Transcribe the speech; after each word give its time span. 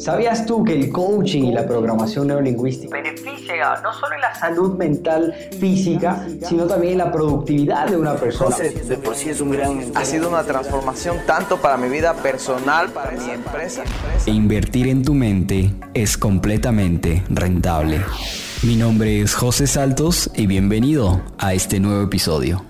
¿Sabías 0.00 0.46
tú 0.46 0.64
que 0.64 0.72
el 0.72 0.88
coaching 0.88 1.42
y 1.42 1.52
la 1.52 1.66
programación 1.66 2.28
neurolingüística 2.28 2.96
beneficia 2.96 3.82
no 3.82 3.92
solo 3.92 4.14
en 4.14 4.22
la 4.22 4.34
salud 4.34 4.78
mental 4.78 5.34
física, 5.60 6.26
sino 6.48 6.66
también 6.66 6.92
en 6.92 6.98
la 6.98 7.12
productividad 7.12 7.86
de 7.86 7.98
una 7.98 8.14
persona? 8.14 8.56
De 8.56 8.96
por 8.96 9.14
sí 9.14 9.28
es 9.28 9.42
un 9.42 9.50
gran... 9.50 9.92
Ha 9.94 10.06
sido 10.06 10.30
una 10.30 10.42
transformación 10.42 11.18
tanto 11.26 11.58
para 11.58 11.76
mi 11.76 11.90
vida 11.90 12.14
personal, 12.14 12.88
para 12.88 13.10
mi 13.10 13.30
empresa. 13.30 13.84
E 14.24 14.30
invertir 14.30 14.88
en 14.88 15.04
tu 15.04 15.12
mente 15.12 15.70
es 15.92 16.16
completamente 16.16 17.22
rentable. 17.28 18.00
Mi 18.62 18.76
nombre 18.76 19.20
es 19.20 19.34
José 19.34 19.66
Saltos 19.66 20.30
y 20.34 20.46
bienvenido 20.46 21.20
a 21.36 21.52
este 21.52 21.78
nuevo 21.78 22.04
episodio. 22.04 22.64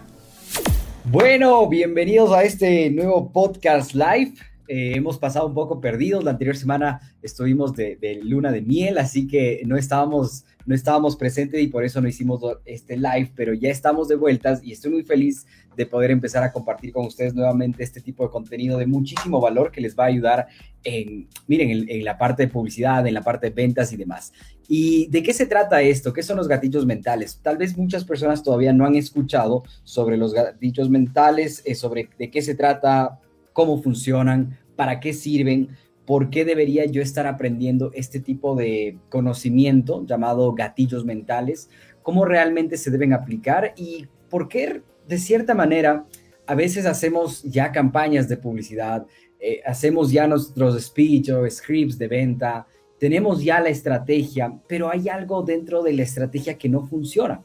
Bueno, 1.05 1.69
bienvenidos 1.69 2.33
a 2.33 2.43
este 2.43 2.91
nuevo 2.91 3.31
podcast 3.31 3.95
live. 3.95 4.33
Eh, 4.73 4.93
hemos 4.95 5.19
pasado 5.19 5.49
un 5.49 5.55
poco 5.55 5.81
perdidos. 5.81 6.23
La 6.23 6.31
anterior 6.31 6.57
semana 6.57 7.01
estuvimos 7.23 7.75
de, 7.75 8.21
luna 8.23 8.53
de 8.53 8.63
miel, 8.63 8.99
así 8.99 9.27
que 9.27 9.63
no 9.67 9.77
estábamos, 9.77 10.45
no 10.65 10.77
estábamos 10.77 11.17
presentes 11.17 11.61
y 11.61 11.67
por 11.67 11.85
eso 11.85 12.01
no 12.01 12.07
hicimos 12.07 12.41
este 12.65 12.97
live, 12.97 13.33
pero 13.35 13.53
ya 13.53 13.69
estamos 13.69 14.07
de 14.07 14.15
vueltas 14.15 14.63
y 14.63 14.71
estoy 14.71 14.93
muy 14.93 15.03
feliz 15.03 15.45
de 15.77 15.87
poder 15.87 16.13
empezar 16.13 16.45
a 16.45 16.53
compartir 16.53 16.93
con 16.93 17.05
ustedes 17.05 17.35
nuevamente 17.35 17.83
este 17.83 18.01
tipo 18.01 18.23
de 18.23 18.31
contenido 18.31 18.79
de 18.79 18.87
muchísimo 18.87 19.41
valor 19.41 19.73
que 19.73 19.81
les 19.81 19.99
va 19.99 20.05
a 20.05 20.07
ayudar 20.07 20.47
en, 20.85 21.27
miren, 21.49 21.71
en, 21.71 21.91
en 21.91 22.05
la 22.05 22.17
parte 22.17 22.45
de 22.45 22.53
publicidad, 22.53 23.05
en 23.05 23.15
la 23.15 23.23
parte 23.23 23.49
de 23.49 23.53
ventas 23.53 23.93
y 23.93 23.97
demás. 23.97 24.33
¿Y 24.69 25.09
de 25.09 25.25
qué 25.25 25.33
se 25.33 25.47
trata 25.47 25.83
esto? 25.83 26.13
¿Qué 26.13 26.23
son 26.23 26.37
los 26.37 26.47
gatillos 26.47 26.87
mentales? 26.87 27.41
Tal 27.43 27.59
vez 27.59 27.77
muchas 27.77 28.05
personas 28.05 28.45
todavía 28.45 28.73
no 28.73 28.87
han 28.87 28.95
escuchado 28.95 29.65
sobre 29.83 30.17
los 30.17 30.33
gatillos 30.33 30.89
mentales, 30.89 31.61
eh, 31.65 31.75
sobre 31.75 32.09
de 32.17 32.31
qué 32.31 32.41
se 32.41 32.55
trata, 32.55 33.19
cómo 33.53 33.83
funcionan, 33.83 34.59
para 34.81 34.99
qué 34.99 35.13
sirven, 35.13 35.77
por 36.07 36.31
qué 36.31 36.47
debería 36.47 36.87
yo 36.87 37.03
estar 37.03 37.27
aprendiendo 37.27 37.91
este 37.93 38.19
tipo 38.19 38.57
de 38.57 38.97
conocimiento 39.11 40.07
llamado 40.07 40.55
gatillos 40.55 41.05
mentales, 41.05 41.69
cómo 42.03 42.25
realmente 42.25 42.79
se 42.79 42.91
deben 42.91 43.13
aplicar 43.13 43.75
y 43.77 44.07
por 44.31 44.49
qué 44.49 44.81
de 45.07 45.19
cierta 45.19 45.55
manera 45.55 46.07
a 46.47 46.55
veces 46.55 46.87
hacemos 46.87 47.43
ya 47.43 47.73
campañas 47.73 48.27
de 48.27 48.39
publicidad, 48.39 49.07
eh, 49.39 49.61
hacemos 49.67 50.11
ya 50.11 50.27
nuestros 50.27 50.83
speech 50.83 51.29
o 51.29 51.45
scripts 51.51 51.99
de 51.99 52.09
venta, 52.09 52.67
tenemos 52.99 53.45
ya 53.45 53.61
la 53.61 53.69
estrategia, 53.69 54.59
pero 54.67 54.89
hay 54.89 55.11
algo 55.11 55.43
dentro 55.43 55.83
de 55.83 55.93
la 55.93 56.05
estrategia 56.05 56.57
que 56.57 56.71
no 56.71 56.87
funciona. 56.87 57.45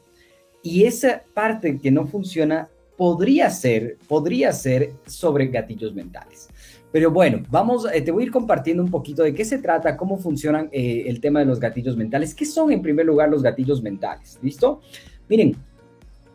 Y 0.62 0.84
esa 0.84 1.22
parte 1.34 1.78
que 1.78 1.90
no 1.90 2.06
funciona 2.06 2.70
podría 2.96 3.50
ser, 3.50 3.98
podría 4.08 4.52
ser 4.52 4.94
sobre 5.06 5.48
gatillos 5.48 5.94
mentales. 5.94 6.48
Pero 6.92 7.10
bueno, 7.10 7.42
vamos, 7.50 7.86
eh, 7.92 8.00
te 8.00 8.10
voy 8.10 8.22
a 8.22 8.26
ir 8.26 8.32
compartiendo 8.32 8.82
un 8.82 8.90
poquito 8.90 9.22
de 9.22 9.34
qué 9.34 9.44
se 9.44 9.58
trata, 9.58 9.96
cómo 9.96 10.16
funcionan 10.18 10.68
eh, 10.72 11.04
el 11.06 11.20
tema 11.20 11.40
de 11.40 11.46
los 11.46 11.60
gatillos 11.60 11.96
mentales. 11.96 12.34
¿Qué 12.34 12.44
son 12.44 12.72
en 12.72 12.80
primer 12.80 13.04
lugar 13.06 13.28
los 13.28 13.42
gatillos 13.42 13.82
mentales? 13.82 14.38
¿Listo? 14.42 14.80
Miren, 15.28 15.56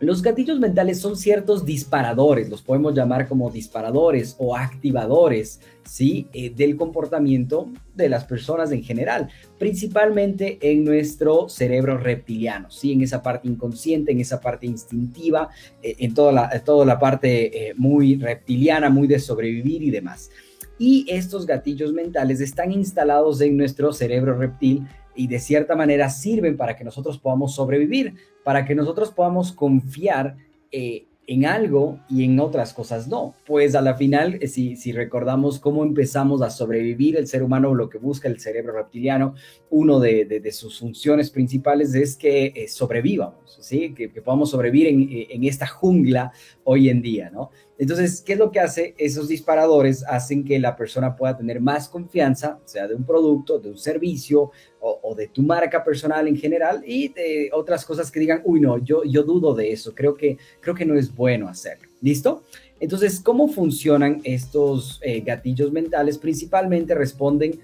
los 0.02 0.24
gatillos 0.24 0.60
mentales 0.60 1.00
son 1.00 1.16
ciertos 1.16 1.64
disparadores, 1.64 2.50
los 2.50 2.64
podemos 2.64 2.96
llamar 2.96 3.28
como 3.28 3.52
disparadores 3.52 4.36
o 4.40 4.58
activadores, 4.58 5.62
¿sí? 5.84 6.28
Eh, 6.34 6.50
del 6.50 6.76
comportamiento 6.76 7.70
de 7.94 8.10
las 8.10 8.26
personas 8.26 8.72
en 8.72 8.84
general, 8.84 9.30
principalmente 9.60 10.58
en 10.60 10.84
nuestro 10.84 11.48
cerebro 11.50 12.00
reptiliano, 12.00 12.72
¿sí? 12.72 12.94
En 12.94 13.02
esa 13.02 13.22
parte 13.22 13.48
inconsciente, 13.48 14.12
en 14.12 14.20
esa 14.20 14.42
parte 14.42 14.66
instintiva, 14.66 15.50
eh, 15.84 15.96
en 16.00 16.16
toda 16.16 16.32
la, 16.32 16.50
toda 16.62 16.84
la 16.84 16.98
parte 16.98 17.70
eh, 17.70 17.74
muy 17.78 18.16
reptiliana, 18.16 18.90
muy 18.90 19.08
de 19.08 19.20
sobrevivir 19.20 19.84
y 19.84 19.92
demás. 19.92 20.32
Y 20.80 21.06
estos 21.10 21.46
gatillos 21.46 21.94
mentales 21.94 22.42
están 22.42 22.72
instalados 22.72 23.40
en 23.42 23.56
nuestro 23.56 23.94
cerebro 23.94 24.36
reptil 24.36 24.88
y 25.16 25.28
de 25.28 25.40
cierta 25.40 25.76
manera 25.76 26.10
sirven 26.10 26.58
para 26.58 26.76
que 26.76 26.84
nosotros 26.84 27.18
podamos 27.18 27.56
sobrevivir, 27.56 28.16
para 28.44 28.66
que 28.66 28.76
nosotros 28.76 29.12
podamos 29.12 29.52
confiar 29.52 30.36
eh, 30.72 31.06
en 31.28 31.46
algo 31.46 32.00
y 32.10 32.24
en 32.24 32.40
otras 32.40 32.74
cosas 32.74 33.08
no. 33.08 33.36
Pues 33.46 33.76
a 33.76 33.82
la 33.82 33.96
final, 33.96 34.38
eh, 34.42 34.48
si, 34.48 34.76
si 34.76 34.92
recordamos 34.92 35.60
cómo 35.60 35.84
empezamos 35.84 36.42
a 36.42 36.50
sobrevivir 36.50 37.16
el 37.16 37.28
ser 37.28 37.44
humano, 37.44 37.74
lo 37.74 37.90
que 37.90 38.00
busca 38.00 38.28
el 38.28 38.40
cerebro 38.40 38.74
reptiliano, 38.74 39.36
uno 39.70 40.00
de, 40.00 40.52
sus 40.52 40.80
funciones 40.80 41.30
principales 41.30 41.94
es 41.96 42.18
que 42.18 42.48
eh, 42.56 42.68
sobrevivamos, 42.68 43.58
¿sí? 43.62 43.94
que, 43.94 44.12
que 44.12 44.22
podamos 44.22 44.50
sobrevivir 44.50 44.88
en, 44.88 45.08
en, 45.30 45.44
esta 45.46 45.68
jungla 45.68 46.34
hoy 46.64 46.90
en 46.90 47.02
día, 47.02 47.30
¿no? 47.30 47.52
Entonces, 47.82 48.22
¿qué 48.22 48.34
es 48.34 48.40
lo 48.40 48.52
que 48.52 48.60
hace? 48.60 48.94
Esos 49.00 49.28
disparadores 49.28 50.06
hacen 50.08 50.46
que 50.46 50.60
la 50.60 50.76
persona 50.76 51.16
pueda 51.16 51.36
tener 51.36 51.60
más 51.60 51.90
confianza, 51.90 52.60
sea 52.64 52.88
de 52.88 52.94
un 52.94 53.04
producto, 53.04 53.58
de 53.58 53.72
un 53.72 53.78
servicio 53.80 54.52
o, 54.80 55.16
de 55.16 55.30
tu 55.30 55.42
marca 55.42 55.84
personal 55.84 56.28
en 56.28 56.38
general 56.38 56.84
y 56.86 57.08
de 57.08 57.50
otras 57.52 57.84
cosas 57.84 58.12
que 58.12 58.20
digan, 58.20 58.44
uy, 58.46 58.60
no, 58.60 58.78
yo, 58.78 59.04
yo 59.04 59.24
dudo 59.24 59.56
de 59.56 59.72
eso, 59.72 59.96
creo 59.96 60.14
que, 60.14 60.38
creo 60.60 60.76
que 60.76 60.86
no 60.86 60.94
es 60.94 61.12
bueno 61.16 61.48
hacerlo. 61.48 61.90
¿Listo? 62.02 62.44
Entonces, 62.80 63.20
¿cómo 63.20 63.48
funcionan 63.48 64.22
estos 64.26 65.00
eh, 65.02 65.22
gatillos 65.22 65.72
mentales? 65.72 66.20
Principalmente 66.20 66.94
responden 66.94 67.60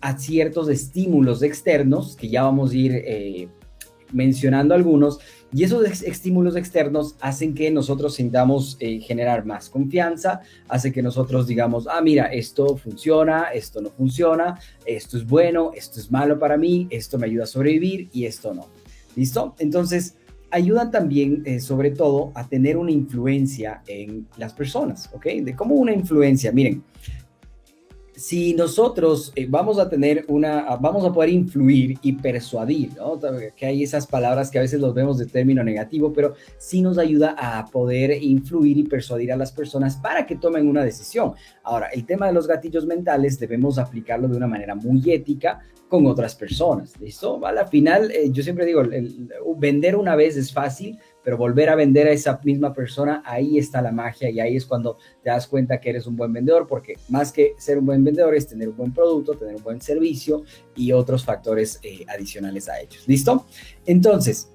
a 0.00 0.18
ciertos 0.18 0.68
estímulos 0.68 1.44
externos, 1.44 2.16
que 2.16 2.28
ya 2.28 2.42
vamos 2.42 2.72
a 2.72 2.76
ir 2.76 2.92
eh, 2.92 3.48
mencionando 4.12 4.74
algunos, 4.74 5.20
y 5.52 5.64
esos 5.64 6.02
estímulos 6.02 6.56
externos 6.56 7.16
hacen 7.20 7.54
que 7.54 7.70
nosotros 7.70 8.14
sintamos 8.14 8.76
eh, 8.80 9.00
generar 9.00 9.46
más 9.46 9.70
confianza, 9.70 10.40
hace 10.68 10.92
que 10.92 11.02
nosotros 11.02 11.46
digamos, 11.46 11.86
ah, 11.88 12.00
mira, 12.02 12.26
esto 12.26 12.76
funciona, 12.76 13.44
esto 13.54 13.80
no 13.80 13.90
funciona, 13.90 14.60
esto 14.84 15.16
es 15.16 15.26
bueno, 15.26 15.70
esto 15.74 16.00
es 16.00 16.10
malo 16.10 16.38
para 16.38 16.58
mí, 16.58 16.86
esto 16.90 17.18
me 17.18 17.26
ayuda 17.26 17.44
a 17.44 17.46
sobrevivir 17.46 18.08
y 18.12 18.26
esto 18.26 18.52
no. 18.52 18.66
¿Listo? 19.16 19.54
Entonces, 19.58 20.16
ayudan 20.50 20.90
también, 20.90 21.42
eh, 21.46 21.60
sobre 21.60 21.92
todo, 21.92 22.30
a 22.34 22.46
tener 22.46 22.76
una 22.76 22.90
influencia 22.90 23.82
en 23.86 24.26
las 24.36 24.52
personas, 24.52 25.08
¿ok? 25.14 25.26
De 25.42 25.56
cómo 25.56 25.74
una 25.74 25.92
influencia, 25.92 26.52
miren, 26.52 26.84
si 28.18 28.52
nosotros 28.52 29.32
eh, 29.36 29.46
vamos 29.48 29.78
a 29.78 29.88
tener 29.88 30.24
una, 30.26 30.76
vamos 30.76 31.04
a 31.04 31.12
poder 31.12 31.30
influir 31.30 31.96
y 32.02 32.14
persuadir, 32.14 32.90
¿no? 32.96 33.16
Que 33.54 33.64
hay 33.64 33.84
esas 33.84 34.08
palabras 34.08 34.50
que 34.50 34.58
a 34.58 34.62
veces 34.62 34.80
los 34.80 34.92
vemos 34.92 35.18
de 35.18 35.26
término 35.26 35.62
negativo, 35.62 36.12
pero 36.12 36.34
sí 36.58 36.82
nos 36.82 36.98
ayuda 36.98 37.36
a 37.38 37.64
poder 37.66 38.20
influir 38.20 38.76
y 38.76 38.82
persuadir 38.82 39.32
a 39.32 39.36
las 39.36 39.52
personas 39.52 39.96
para 39.96 40.26
que 40.26 40.34
tomen 40.34 40.66
una 40.66 40.82
decisión. 40.82 41.34
Ahora, 41.62 41.90
el 41.90 42.04
tema 42.06 42.26
de 42.26 42.32
los 42.32 42.48
gatillos 42.48 42.86
mentales 42.86 43.38
debemos 43.38 43.78
aplicarlo 43.78 44.26
de 44.26 44.36
una 44.36 44.48
manera 44.48 44.74
muy 44.74 45.12
ética 45.12 45.60
con 45.88 46.04
otras 46.06 46.34
personas, 46.34 46.98
¿listo? 47.00 47.44
A 47.46 47.52
la 47.52 47.66
final, 47.66 48.10
eh, 48.10 48.30
yo 48.32 48.42
siempre 48.42 48.66
digo, 48.66 48.82
vender 49.56 49.94
una 49.94 50.16
vez 50.16 50.36
es 50.36 50.52
fácil, 50.52 50.98
pero 51.28 51.36
volver 51.36 51.68
a 51.68 51.74
vender 51.74 52.06
a 52.06 52.12
esa 52.12 52.40
misma 52.42 52.72
persona, 52.72 53.22
ahí 53.22 53.58
está 53.58 53.82
la 53.82 53.92
magia 53.92 54.30
y 54.30 54.40
ahí 54.40 54.56
es 54.56 54.64
cuando 54.64 54.96
te 55.22 55.28
das 55.28 55.46
cuenta 55.46 55.78
que 55.78 55.90
eres 55.90 56.06
un 56.06 56.16
buen 56.16 56.32
vendedor, 56.32 56.66
porque 56.66 56.94
más 57.10 57.32
que 57.32 57.52
ser 57.58 57.76
un 57.76 57.84
buen 57.84 58.02
vendedor 58.02 58.34
es 58.34 58.46
tener 58.46 58.70
un 58.70 58.78
buen 58.78 58.94
producto, 58.94 59.34
tener 59.34 59.56
un 59.56 59.62
buen 59.62 59.78
servicio 59.82 60.44
y 60.74 60.90
otros 60.92 61.26
factores 61.26 61.80
eh, 61.82 62.06
adicionales 62.08 62.70
a 62.70 62.80
ellos. 62.80 63.06
¿Listo? 63.06 63.44
Entonces, 63.84 64.50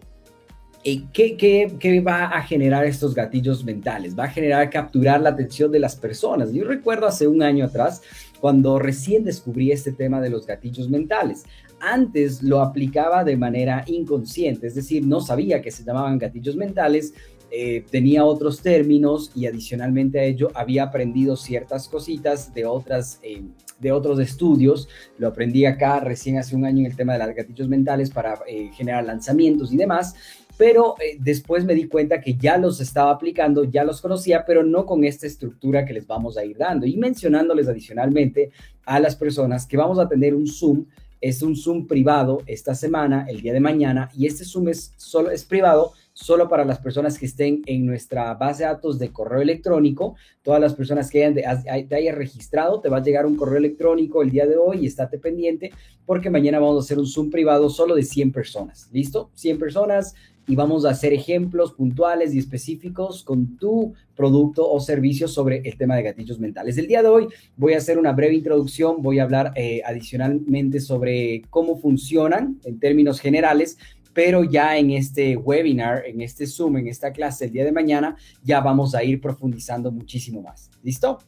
eh, 0.83 1.03
¿Qué, 1.13 1.37
qué, 1.37 1.75
qué, 1.79 2.01
va 2.01 2.25
a 2.25 2.41
generar 2.41 2.87
estos 2.87 3.13
gatillos 3.13 3.63
mentales? 3.63 4.17
Va 4.17 4.23
a 4.23 4.29
generar 4.29 4.67
capturar 4.71 5.21
la 5.21 5.29
atención 5.29 5.71
de 5.71 5.77
las 5.77 5.95
personas. 5.95 6.51
Yo 6.51 6.65
recuerdo 6.65 7.05
hace 7.05 7.27
un 7.27 7.43
año 7.43 7.65
atrás, 7.65 8.01
cuando 8.43 8.77
recién 8.77 9.23
descubrí 9.23 9.71
este 9.71 9.93
tema 9.93 10.19
de 10.19 10.29
los 10.29 10.45
gatillos 10.45 10.89
mentales 10.89 11.45
antes 11.79 12.43
lo 12.43 12.59
aplicaba 12.59 13.23
de 13.23 13.37
manera 13.37 13.85
inconsciente, 13.87 14.67
es 14.67 14.75
decir, 14.75 15.05
no 15.05 15.21
sabía 15.21 15.61
que 15.61 15.71
se 15.71 15.85
llamaban 15.85 16.17
gatillos 16.17 16.57
mentales, 16.57 17.13
eh, 17.51 17.85
tenía 17.89 18.25
otros 18.25 18.61
términos 18.61 19.31
y 19.33 19.45
adicionalmente 19.45 20.19
a 20.19 20.23
ello 20.25 20.51
había 20.55 20.83
aprendido 20.83 21.37
ciertas 21.37 21.87
cositas 21.87 22.53
de, 22.53 22.65
otras, 22.65 23.19
eh, 23.23 23.43
de 23.79 23.91
otros 23.93 24.19
estudios. 24.19 24.89
Lo 25.17 25.29
aprendí 25.29 25.65
acá 25.65 26.01
recién 26.01 26.37
hace 26.37 26.53
un 26.53 26.65
año 26.65 26.79
en 26.79 26.87
el 26.87 26.97
tema 26.97 27.13
de 27.13 27.19
los 27.19 27.33
gatillos 27.33 27.69
mentales 27.69 28.09
para 28.09 28.39
eh, 28.45 28.71
generar 28.73 29.05
lanzamientos 29.05 29.71
y 29.71 29.77
demás. 29.77 30.15
Pero 30.57 30.95
después 31.19 31.65
me 31.65 31.73
di 31.73 31.87
cuenta 31.87 32.21
que 32.21 32.35
ya 32.35 32.57
los 32.57 32.79
estaba 32.79 33.11
aplicando, 33.11 33.63
ya 33.63 33.83
los 33.83 34.01
conocía, 34.01 34.45
pero 34.45 34.63
no 34.63 34.85
con 34.85 35.03
esta 35.03 35.27
estructura 35.27 35.85
que 35.85 35.93
les 35.93 36.05
vamos 36.05 36.37
a 36.37 36.45
ir 36.45 36.57
dando. 36.57 36.85
Y 36.85 36.95
mencionándoles 36.97 37.67
adicionalmente 37.67 38.51
a 38.85 38.99
las 38.99 39.15
personas 39.15 39.65
que 39.65 39.77
vamos 39.77 39.99
a 39.99 40.07
tener 40.07 40.35
un 40.35 40.47
Zoom 40.47 40.85
es 41.23 41.41
un 41.41 41.55
Zoom 41.55 41.87
privado 41.87 42.43
esta 42.47 42.75
semana, 42.75 43.25
el 43.29 43.41
día 43.41 43.53
de 43.53 43.61
mañana, 43.61 44.09
y 44.13 44.27
este 44.27 44.43
Zoom 44.43 44.67
es, 44.67 44.91
solo, 44.97 45.31
es 45.31 45.45
privado 45.45 45.93
solo 46.13 46.47
para 46.47 46.63
las 46.63 46.79
personas 46.79 47.17
que 47.17 47.25
estén 47.25 47.61
en 47.65 47.85
nuestra 47.85 48.33
base 48.35 48.63
de 48.63 48.69
datos 48.69 48.99
de 48.99 49.11
correo 49.11 49.41
electrónico. 49.41 50.15
Todas 50.43 50.61
las 50.61 50.73
personas 50.73 51.09
que 51.09 51.25
hayan, 51.25 51.87
te 51.87 51.95
hayan 51.95 52.15
registrado, 52.15 52.79
te 52.79 52.89
va 52.89 52.97
a 52.97 53.03
llegar 53.03 53.25
un 53.25 53.35
correo 53.35 53.57
electrónico 53.57 54.21
el 54.21 54.29
día 54.29 54.45
de 54.45 54.57
hoy 54.57 54.79
y 54.81 54.87
estate 54.87 55.17
pendiente 55.17 55.71
porque 56.05 56.29
mañana 56.29 56.59
vamos 56.59 56.77
a 56.77 56.85
hacer 56.85 56.99
un 56.99 57.07
Zoom 57.07 57.29
privado 57.29 57.69
solo 57.69 57.95
de 57.95 58.03
100 58.03 58.31
personas. 58.31 58.89
¿Listo? 58.91 59.31
100 59.33 59.59
personas 59.59 60.13
y 60.47 60.55
vamos 60.55 60.85
a 60.85 60.89
hacer 60.89 61.13
ejemplos 61.13 61.73
puntuales 61.73 62.33
y 62.33 62.39
específicos 62.39 63.23
con 63.23 63.57
tu 63.57 63.93
producto 64.15 64.69
o 64.69 64.79
servicio 64.79 65.27
sobre 65.27 65.61
el 65.63 65.77
tema 65.77 65.95
de 65.95 66.03
gatillos 66.03 66.39
mentales. 66.39 66.77
El 66.77 66.87
día 66.87 67.01
de 67.01 67.07
hoy 67.07 67.27
voy 67.55 67.73
a 67.73 67.77
hacer 67.77 67.97
una 67.97 68.11
breve 68.11 68.35
introducción, 68.35 69.01
voy 69.01 69.19
a 69.19 69.23
hablar 69.23 69.53
eh, 69.55 69.81
adicionalmente 69.85 70.79
sobre 70.81 71.43
cómo 71.49 71.77
funcionan 71.77 72.59
en 72.65 72.79
términos 72.79 73.19
generales, 73.19 73.77
pero 74.13 74.43
ya 74.43 74.77
en 74.77 74.91
este 74.91 75.35
webinar, 75.35 76.05
en 76.05 76.21
este 76.21 76.47
Zoom, 76.47 76.77
en 76.77 76.87
esta 76.87 77.11
clase 77.11 77.45
el 77.45 77.51
día 77.51 77.65
de 77.65 77.71
mañana, 77.71 78.15
ya 78.43 78.61
vamos 78.61 78.95
a 78.95 79.03
ir 79.03 79.19
profundizando 79.19 79.91
muchísimo 79.91 80.41
más. 80.41 80.69
¿Listo? 80.83 81.19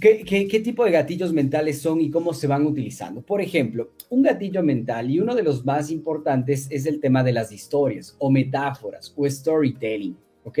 ¿Qué, 0.00 0.60
tipo 0.64 0.84
de 0.84 0.90
gatillos 0.90 1.32
mentales 1.32 1.80
son 1.80 2.00
y 2.00 2.10
cómo 2.10 2.34
se 2.34 2.48
van 2.48 2.66
utilizando? 2.66 3.22
Por 3.22 3.40
ejemplo, 3.40 3.92
un 4.10 4.22
gatillo 4.22 4.60
mental 4.60 5.08
y 5.08 5.20
uno 5.20 5.36
de 5.36 5.44
los 5.44 5.64
más 5.64 5.90
importantes 5.90 6.66
es 6.68 6.86
el 6.86 7.00
tema 7.00 7.22
de 7.22 7.32
las 7.32 7.52
historias 7.52 8.16
o 8.18 8.28
metáforas 8.28 9.14
o 9.16 9.28
storytelling, 9.28 10.16
¿ok? 10.42 10.58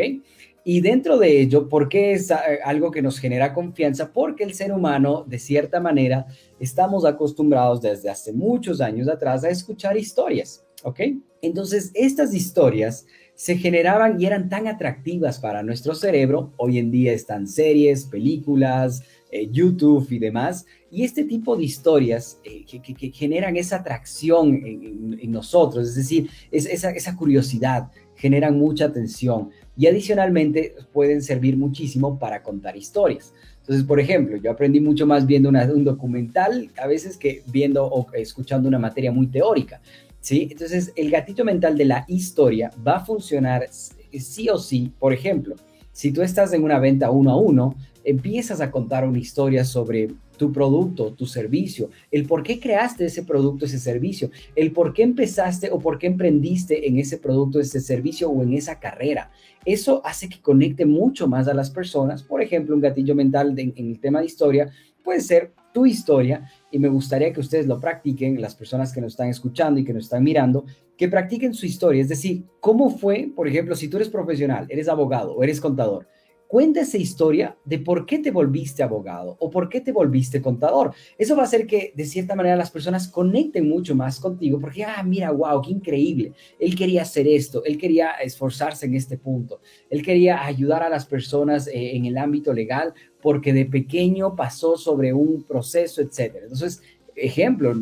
Y 0.66 0.80
dentro 0.80 1.18
de 1.18 1.40
ello, 1.40 1.68
¿por 1.68 1.88
qué 1.88 2.12
es 2.12 2.30
eh, 2.30 2.34
algo 2.64 2.90
que 2.90 3.02
nos 3.02 3.18
genera 3.18 3.52
confianza? 3.52 4.12
Porque 4.12 4.44
el 4.44 4.54
ser 4.54 4.72
humano, 4.72 5.24
de 5.26 5.38
cierta 5.38 5.80
manera, 5.80 6.26
estamos 6.58 7.04
acostumbrados 7.04 7.82
desde 7.82 8.08
hace 8.08 8.32
muchos 8.32 8.80
años 8.80 9.08
atrás 9.08 9.44
a 9.44 9.50
escuchar 9.50 9.96
historias, 9.96 10.63
¿ok? 10.84 11.00
Entonces, 11.42 11.90
estas 11.94 12.32
historias 12.32 13.06
se 13.34 13.56
generaban 13.56 14.20
y 14.20 14.26
eran 14.26 14.48
tan 14.48 14.68
atractivas 14.68 15.40
para 15.40 15.62
nuestro 15.62 15.94
cerebro. 15.94 16.52
Hoy 16.56 16.78
en 16.78 16.92
día 16.92 17.12
están 17.12 17.48
series, 17.48 18.04
películas, 18.04 19.02
eh, 19.32 19.48
YouTube 19.50 20.06
y 20.10 20.20
demás. 20.20 20.66
Y 20.90 21.02
este 21.02 21.24
tipo 21.24 21.56
de 21.56 21.64
historias 21.64 22.38
eh, 22.44 22.64
que, 22.64 23.10
generan 23.10 23.56
esa 23.56 23.76
atracción 23.76 24.62
en, 24.64 25.32
nosotros, 25.32 25.88
es 25.88 25.96
decir, 25.96 26.30
esa, 26.52 26.90
esa, 26.90 27.16
curiosidad, 27.16 27.90
generan 28.14 28.56
mucha 28.56 28.84
atención 28.84 29.50
y 29.76 29.88
adicionalmente 29.88 30.76
pueden 30.92 31.20
servir 31.20 31.56
muchísimo 31.56 32.16
para 32.16 32.44
contar 32.44 32.76
historias. 32.76 33.32
Entonces, 33.62 33.84
por 33.84 33.98
ejemplo, 33.98 34.36
yo 34.36 34.52
aprendí 34.52 34.78
mucho 34.78 35.06
más 35.06 35.26
viendo 35.26 35.48
un 35.48 35.84
documental 35.84 36.70
a 36.76 36.86
veces 36.86 37.16
que 37.16 37.42
viendo 37.46 37.84
o 37.84 38.06
escuchando 38.12 38.68
una 38.68 38.78
materia 38.78 39.10
muy 39.10 39.26
teórica. 39.26 39.80
¿Sí? 40.24 40.48
Entonces, 40.50 40.90
el 40.96 41.10
gatillo 41.10 41.44
mental 41.44 41.76
de 41.76 41.84
la 41.84 42.06
historia 42.08 42.70
va 42.86 42.96
a 42.96 43.04
funcionar 43.04 43.68
sí 43.70 44.48
o 44.48 44.58
sí. 44.58 44.90
Por 44.98 45.12
ejemplo, 45.12 45.54
si 45.92 46.12
tú 46.12 46.22
estás 46.22 46.54
en 46.54 46.64
una 46.64 46.78
venta 46.78 47.10
uno 47.10 47.30
a 47.30 47.36
uno, 47.36 47.76
empiezas 48.04 48.62
a 48.62 48.70
contar 48.70 49.06
una 49.06 49.18
historia 49.18 49.66
sobre 49.66 50.08
tu 50.38 50.50
producto, 50.50 51.12
tu 51.12 51.26
servicio, 51.26 51.90
el 52.10 52.26
por 52.26 52.42
qué 52.42 52.58
creaste 52.58 53.04
ese 53.04 53.22
producto, 53.22 53.66
ese 53.66 53.78
servicio, 53.78 54.30
el 54.56 54.72
por 54.72 54.94
qué 54.94 55.02
empezaste 55.02 55.70
o 55.70 55.78
por 55.78 55.98
qué 55.98 56.06
emprendiste 56.06 56.88
en 56.88 56.98
ese 56.98 57.18
producto, 57.18 57.60
ese 57.60 57.80
servicio 57.80 58.30
o 58.30 58.42
en 58.42 58.54
esa 58.54 58.80
carrera. 58.80 59.30
Eso 59.66 60.00
hace 60.06 60.30
que 60.30 60.40
conecte 60.40 60.86
mucho 60.86 61.28
más 61.28 61.48
a 61.48 61.54
las 61.54 61.70
personas. 61.70 62.22
Por 62.22 62.40
ejemplo, 62.40 62.74
un 62.74 62.80
gatillo 62.80 63.14
mental 63.14 63.54
en 63.58 63.74
el 63.76 64.00
tema 64.00 64.20
de 64.20 64.26
historia 64.26 64.70
puede 65.04 65.20
ser 65.20 65.52
tu 65.74 65.84
historia 65.84 66.50
y 66.74 66.80
me 66.80 66.88
gustaría 66.88 67.32
que 67.32 67.38
ustedes 67.38 67.68
lo 67.68 67.78
practiquen, 67.78 68.40
las 68.40 68.56
personas 68.56 68.92
que 68.92 69.00
nos 69.00 69.12
están 69.12 69.28
escuchando 69.28 69.78
y 69.78 69.84
que 69.84 69.94
nos 69.94 70.06
están 70.06 70.24
mirando, 70.24 70.64
que 70.96 71.08
practiquen 71.08 71.54
su 71.54 71.66
historia. 71.66 72.02
Es 72.02 72.08
decir, 72.08 72.46
¿cómo 72.58 72.90
fue, 72.90 73.30
por 73.32 73.46
ejemplo, 73.46 73.76
si 73.76 73.86
tú 73.86 73.96
eres 73.96 74.08
profesional, 74.08 74.66
eres 74.68 74.88
abogado 74.88 75.36
o 75.36 75.44
eres 75.44 75.60
contador? 75.60 76.08
Cuenta 76.54 76.82
esa 76.82 76.98
historia 76.98 77.56
de 77.64 77.80
por 77.80 78.06
qué 78.06 78.20
te 78.20 78.30
volviste 78.30 78.84
abogado 78.84 79.36
o 79.40 79.50
por 79.50 79.68
qué 79.68 79.80
te 79.80 79.90
volviste 79.90 80.40
contador. 80.40 80.94
Eso 81.18 81.34
va 81.34 81.42
a 81.42 81.46
hacer 81.46 81.66
que 81.66 81.92
de 81.96 82.04
cierta 82.04 82.36
manera 82.36 82.54
las 82.54 82.70
personas 82.70 83.08
conecten 83.08 83.68
mucho 83.68 83.96
más 83.96 84.20
contigo 84.20 84.60
porque, 84.60 84.84
ah, 84.84 85.02
mira, 85.02 85.32
wow, 85.32 85.60
qué 85.60 85.72
increíble. 85.72 86.32
Él 86.60 86.76
quería 86.76 87.02
hacer 87.02 87.26
esto, 87.26 87.64
él 87.64 87.76
quería 87.76 88.12
esforzarse 88.22 88.86
en 88.86 88.94
este 88.94 89.18
punto, 89.18 89.62
él 89.90 90.00
quería 90.00 90.46
ayudar 90.46 90.84
a 90.84 90.88
las 90.88 91.06
personas 91.06 91.66
eh, 91.66 91.96
en 91.96 92.04
el 92.04 92.16
ámbito 92.16 92.52
legal 92.52 92.94
porque 93.20 93.52
de 93.52 93.66
pequeño 93.66 94.36
pasó 94.36 94.76
sobre 94.76 95.12
un 95.12 95.42
proceso, 95.42 96.02
etc. 96.02 96.36
Entonces, 96.44 96.80
ejemplo, 97.16 97.74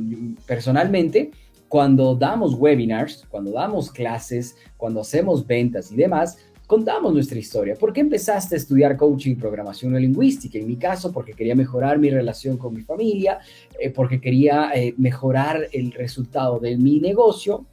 personalmente, 0.47 1.31
cuando 1.69 2.15
damos 2.15 2.55
webinars, 2.55 3.27
cuando 3.29 3.53
damos 3.53 3.91
clases, 3.91 4.57
cuando 4.79 5.03
hacemos 5.03 5.47
ventas 5.47 5.93
y 5.93 5.97
demás, 5.97 6.39
contamos 6.73 7.13
nuestra 7.13 7.39
historia. 7.39 7.75
¿Por 7.75 7.93
qué 7.93 8.01
empezaste 8.01 8.55
a 8.55 8.57
estudiar 8.57 8.97
coaching 8.97 9.33
y 9.33 9.35
programación 9.35 9.93
lingüística? 9.93 10.59
En 10.59 10.67
mi 10.67 10.77
caso, 10.77 11.13
porque 11.13 11.35
quería 11.35 11.55
mejorar 11.55 11.99
mi 11.99 12.09
relación 12.09 12.57
con 12.57 12.73
mi 12.73 12.81
familia, 12.81 13.41
eh, 13.79 13.91
porque 13.91 14.23
quería 14.23 14.71
eh, 14.75 14.95
mejorar 14.97 15.69
el 15.71 15.93
resultado 15.93 16.59
de 16.59 16.79
mi 16.79 16.99
negocio, 16.99 17.67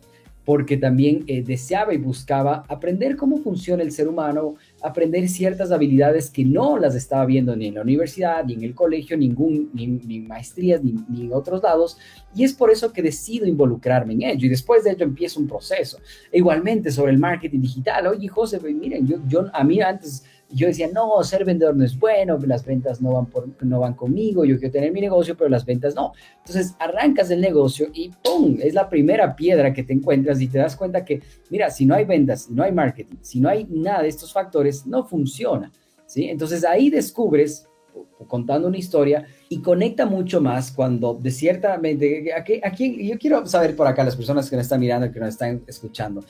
porque 0.44 0.76
también 0.76 1.24
eh, 1.28 1.42
deseaba 1.44 1.94
y 1.94 1.98
buscaba 1.98 2.66
aprender 2.68 3.16
cómo 3.16 3.38
funciona 3.38 3.84
el 3.84 3.94
ser 3.94 4.10
humano, 4.10 4.56
aprender 4.82 5.28
ciertas 5.28 5.72
habilidades 5.72 6.30
que 6.30 6.46
no 6.46 6.78
las 6.78 6.96
estaba 6.96 7.26
viendo 7.26 7.56
ni 7.56 7.68
en 7.68 7.76
la 7.76 7.82
universidad, 7.82 8.46
ni 8.46 8.54
en 8.54 8.64
el 8.64 8.76
colegio, 8.76 9.18
ningún, 9.18 9.70
ni, 9.74 10.20
maestrías, 10.22 10.84
ni, 10.84 10.96
ni, 11.10 11.32
otros 11.32 11.62
lados. 11.64 11.98
Y 12.36 12.44
es 12.44 12.54
por 12.54 12.72
eso 12.72 12.92
que 12.92 13.02
decido 13.02 13.46
involucrarme 13.46 14.14
en 14.14 14.24
ello. 14.24 14.46
Y 14.46 14.50
después 14.50 14.84
de 14.84 14.92
ello 14.92 15.04
empiezo 15.04 15.40
un 15.40 15.48
proceso. 15.48 15.98
E 16.32 16.38
igualmente 16.38 16.92
sobre 16.92 17.12
el 17.12 17.18
marketing 17.18 17.62
digital. 17.62 18.08
Oye, 18.08 18.28
José, 18.28 18.60
pues 18.60 18.74
miren, 18.74 19.08
yo, 19.08 19.18
yo 19.28 19.46
a 19.54 19.64
mí 19.64 19.82
antes 19.82 20.24
yo 20.52 20.68
decía, 20.68 20.90
no, 20.92 21.24
ser 21.24 21.46
vendedor 21.46 21.76
no 21.76 21.86
es 21.86 21.98
bueno, 21.98 22.40
las 22.46 22.66
ventas 22.66 23.02
no 23.02 23.14
van, 23.14 23.28
por, 23.28 23.48
no 23.64 23.80
van 23.80 23.94
conmigo, 23.94 24.46
yo 24.46 24.58
quiero 24.58 24.72
tener 24.72 24.92
mi 24.92 25.02
negocio, 25.02 25.38
pero 25.38 25.50
las 25.50 25.66
ventas 25.66 25.94
no. 25.94 26.14
Entonces 26.40 26.76
arrancas 26.80 27.30
el 27.30 27.40
negocio 27.40 27.88
y 27.94 28.10
¡pum! 28.24 28.58
Es 28.60 28.74
la 28.74 28.90
primera 28.90 29.36
piedra 29.36 29.74
que 29.74 29.84
te 29.84 29.94
encuentras 29.94 30.42
y 30.42 30.48
te 30.48 30.58
das 30.58 30.76
cuenta 30.76 31.06
que, 31.06 31.22
mira, 31.50 31.70
si 31.70 31.86
no 31.86 31.94
hay 31.94 32.06
ventas, 32.06 32.44
si 32.44 32.54
no 32.54 32.64
hay 32.64 32.72
marketing, 32.72 33.18
si 33.22 33.40
no 33.40 33.50
hay 33.50 33.66
nada 33.70 34.02
de 34.02 34.10
estos 34.10 34.34
factores, 34.34 34.69
no 34.86 35.06
funciona. 35.06 35.72
¿sí? 36.06 36.26
Entonces 36.26 36.64
ahí 36.66 36.90
descubres, 36.90 37.68
contando 38.28 38.68
una 38.68 38.78
historia, 38.78 39.26
y 39.50 39.62
conecta 39.62 40.06
mucho 40.06 40.42
más 40.42 40.72
cuando 40.72 41.14
de 41.14 41.32
ciertamente, 41.32 42.34
aquí, 42.34 42.60
aquí, 42.64 43.08
yo 43.08 43.18
quiero 43.18 43.46
saber 43.46 43.76
por 43.76 43.88
acá, 43.88 44.04
las 44.04 44.16
personas 44.16 44.50
que 44.50 44.56
nos 44.56 44.66
están 44.66 44.80
mirando, 44.80 45.12
que 45.12 45.20
nos 45.20 45.30
están 45.30 45.64
escuchando, 45.68 46.24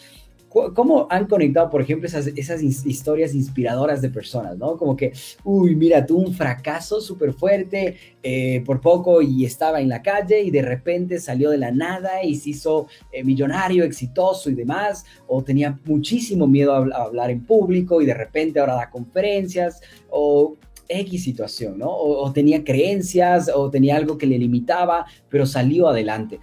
¿Cómo 0.49 1.07
han 1.11 1.27
conectado, 1.27 1.69
por 1.69 1.81
ejemplo, 1.81 2.07
esas, 2.07 2.63
historias 2.63 3.35
inspiradoras 3.35 4.01
de 4.01 4.09
personas, 4.09 4.57
¿no? 4.57 4.77
Como 4.77 4.97
que, 4.97 5.13
uy, 5.43 5.75
mira, 5.75 6.03
tuvo 6.03 6.21
un 6.21 6.33
fracaso 6.33 6.99
súper 7.01 7.33
fuerte 7.33 7.95
eh, 8.23 8.63
por 8.65 8.81
poco 8.81 9.21
y 9.21 9.45
estaba 9.45 9.79
en 9.79 9.89
la 9.89 10.01
calle 10.01 10.41
y 10.41 10.49
de 10.49 10.63
repente 10.63 11.19
salió 11.19 11.51
de 11.51 11.59
la 11.59 11.71
nada 11.71 12.23
y 12.23 12.35
se 12.35 12.49
hizo 12.49 12.87
eh, 13.11 13.23
millonario, 13.23 13.83
exitoso 13.83 14.49
y 14.49 14.55
demás, 14.55 15.05
o 15.27 15.43
tenía 15.43 15.79
muchísimo 15.85 16.47
miedo 16.47 16.73
a, 16.73 16.77
a 16.79 17.03
hablar 17.03 17.29
en 17.29 17.45
público 17.45 18.01
y 18.01 18.07
de 18.07 18.15
repente 18.15 18.59
ahora 18.59 18.73
da 18.73 18.89
conferencias, 18.89 19.81
o 20.09 20.55
X 20.89 21.23
situación, 21.23 21.77
¿no? 21.77 21.89
O, 21.89 22.33
tenía 22.33 22.63
creencias 22.63 23.49
o 23.53 23.69
tenía 23.69 23.95
algo 23.95 24.17
que 24.17 24.25
le 24.25 24.37
limitaba, 24.37 25.05
pero 25.29 25.45
salió 25.45 25.87
adelante. 25.87 26.39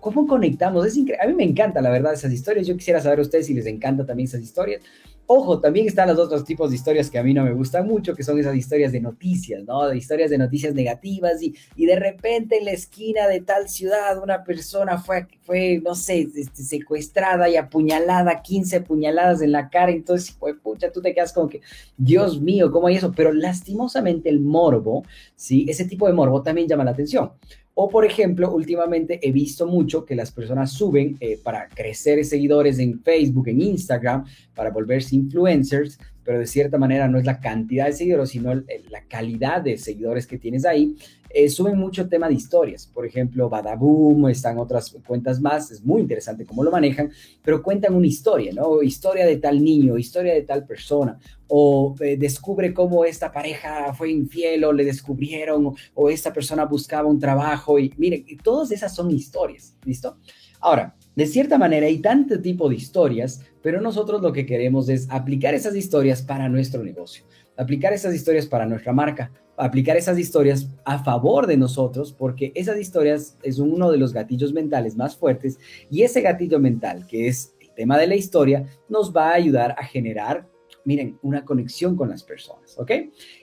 ¿Cómo, 0.00 0.26
conectamos? 0.26 0.86
Es 0.86 0.96
a 1.20 1.26
mí 1.26 1.34
me 1.34 1.44
encanta, 1.44 1.80
la 1.80 1.90
verdad, 1.90 2.12
esas 2.12 2.32
historias. 2.32 2.66
Yo 2.66 2.76
quisiera 2.76 3.00
saber 3.00 3.18
a 3.18 3.22
ustedes 3.22 3.46
si 3.46 3.54
les 3.54 3.66
encanta 3.66 4.04
también 4.04 4.28
esas 4.28 4.42
historias. 4.42 4.82
Ojo, 5.30 5.60
también 5.60 5.86
están 5.86 6.08
los 6.08 6.18
otros 6.18 6.42
tipos 6.42 6.70
de 6.70 6.76
historias 6.76 7.10
que 7.10 7.18
a 7.18 7.22
mí 7.22 7.34
no 7.34 7.44
me 7.44 7.52
gustan 7.52 7.86
mucho, 7.86 8.14
que 8.14 8.22
son 8.22 8.38
esas 8.38 8.56
historias 8.56 8.92
de 8.92 9.00
noticias, 9.02 9.62
¿no? 9.62 9.86
De 9.86 9.94
historias 9.98 10.30
de 10.30 10.38
noticias 10.38 10.72
negativas 10.72 11.42
y, 11.42 11.54
y 11.76 11.84
de 11.84 11.96
repente 11.96 12.56
en 12.56 12.64
la 12.64 12.70
esquina 12.70 13.28
de 13.28 13.42
tal 13.42 13.68
ciudad 13.68 14.22
una 14.22 14.42
persona 14.42 14.96
fue, 14.96 15.26
fue 15.42 15.82
no 15.84 15.94
sé, 15.94 16.28
este, 16.34 16.62
secuestrada 16.62 17.46
y 17.50 17.56
apuñalada, 17.56 18.40
15 18.40 18.80
puñaladas 18.80 19.42
en 19.42 19.52
la 19.52 19.68
cara, 19.68 19.92
entonces, 19.92 20.34
pues, 20.40 20.54
pucha, 20.62 20.90
tú 20.90 21.02
te 21.02 21.12
quedas 21.12 21.34
como 21.34 21.50
que, 21.50 21.60
Dios 21.98 22.40
mío, 22.40 22.72
¿cómo 22.72 22.86
hay 22.86 22.96
eso? 22.96 23.12
Pero 23.14 23.30
lastimosamente 23.34 24.30
el 24.30 24.40
morbo, 24.40 25.04
¿sí? 25.36 25.66
Ese 25.68 25.84
tipo 25.84 26.06
de 26.06 26.14
morbo 26.14 26.42
también 26.42 26.68
llama 26.68 26.84
la 26.84 26.92
atención. 26.92 27.32
O, 27.80 27.88
por 27.88 28.04
ejemplo, 28.04 28.52
últimamente 28.52 29.20
he 29.22 29.30
visto 29.30 29.64
mucho 29.64 30.04
que 30.04 30.16
las 30.16 30.32
personas 30.32 30.72
suben 30.72 31.16
eh, 31.20 31.38
para 31.40 31.68
crecer 31.68 32.24
seguidores 32.24 32.80
en 32.80 33.00
Facebook, 33.04 33.46
en 33.46 33.60
Instagram, 33.60 34.24
para 34.52 34.72
volverse 34.72 35.14
influencers, 35.14 35.96
pero 36.28 36.40
de 36.40 36.46
cierta 36.46 36.76
manera 36.76 37.08
no 37.08 37.16
es 37.16 37.24
la 37.24 37.40
cantidad 37.40 37.86
de 37.86 37.94
seguidores, 37.94 38.28
sino 38.28 38.54
la 38.54 39.02
calidad 39.08 39.62
de 39.62 39.78
seguidores 39.78 40.26
que 40.26 40.36
tienes 40.36 40.66
ahí. 40.66 40.94
Eh, 41.30 41.48
suben 41.48 41.78
mucho 41.78 42.06
tema 42.06 42.28
de 42.28 42.34
historias. 42.34 42.86
Por 42.86 43.06
ejemplo, 43.06 43.48
Badaboom, 43.48 44.28
están 44.28 44.58
otras 44.58 44.94
cuentas 45.06 45.40
más, 45.40 45.70
es 45.70 45.82
muy 45.82 46.02
interesante 46.02 46.44
cómo 46.44 46.62
lo 46.62 46.70
manejan, 46.70 47.10
pero 47.42 47.62
cuentan 47.62 47.94
una 47.94 48.06
historia, 48.06 48.52
¿no? 48.52 48.82
Historia 48.82 49.24
de 49.24 49.38
tal 49.38 49.64
niño, 49.64 49.96
historia 49.96 50.34
de 50.34 50.42
tal 50.42 50.66
persona, 50.66 51.18
o 51.46 51.94
eh, 52.00 52.18
descubre 52.18 52.74
cómo 52.74 53.06
esta 53.06 53.32
pareja 53.32 53.94
fue 53.94 54.10
infiel 54.10 54.64
o 54.64 54.72
le 54.74 54.84
descubrieron, 54.84 55.74
o, 55.94 56.10
esta 56.10 56.30
persona 56.30 56.66
buscaba 56.66 57.08
un 57.08 57.18
trabajo, 57.18 57.78
y 57.78 57.90
miren, 57.96 58.26
todas 58.42 58.70
esas 58.70 58.94
son 58.94 59.10
historias, 59.10 59.74
¿listo? 59.82 60.18
Ahora, 60.60 60.94
De 61.18 61.26
cierta 61.26 61.58
manera 61.58 61.88
hay 61.88 61.98
tanto 61.98 62.40
tipo 62.40 62.68
de 62.68 62.76
historias, 62.76 63.42
pero 63.60 63.80
nosotros 63.80 64.22
lo 64.22 64.32
que 64.32 64.46
queremos 64.46 64.88
es 64.88 65.10
aplicar 65.10 65.52
esas 65.52 65.74
historias 65.74 66.22
para 66.22 66.48
nuestro 66.48 66.84
negocio, 66.84 67.24
aplicar 67.56 67.92
esas 67.92 68.14
historias 68.14 68.46
para 68.46 68.66
nuestra 68.66 68.92
marca, 68.92 69.32
aplicar 69.56 69.96
esas 69.96 70.16
historias 70.16 70.70
a 70.84 71.02
favor 71.02 71.48
de 71.48 71.56
nosotros, 71.56 72.12
porque 72.12 72.52
esas 72.54 72.78
historias 72.78 73.36
es 73.42 73.58
uno 73.58 73.90
de 73.90 73.98
los 73.98 74.12
gatillos 74.12 74.52
mentales 74.52 74.94
más 74.94 75.16
fuertes 75.16 75.58
y 75.90 76.02
ese 76.02 76.20
gatillo 76.20 76.60
mental, 76.60 77.04
que 77.08 77.26
es 77.26 77.52
el 77.60 77.74
tema 77.74 77.98
de 77.98 78.06
la 78.06 78.14
historia, 78.14 78.66
nos 78.88 79.12
va 79.12 79.30
a 79.30 79.34
ayudar 79.34 79.74
a 79.76 79.82
generar 79.82 80.46
miren, 80.88 81.18
una 81.20 81.44
conexión 81.44 81.96
con 81.96 82.08
las 82.08 82.22
personas, 82.22 82.78
¿ok? 82.78 82.90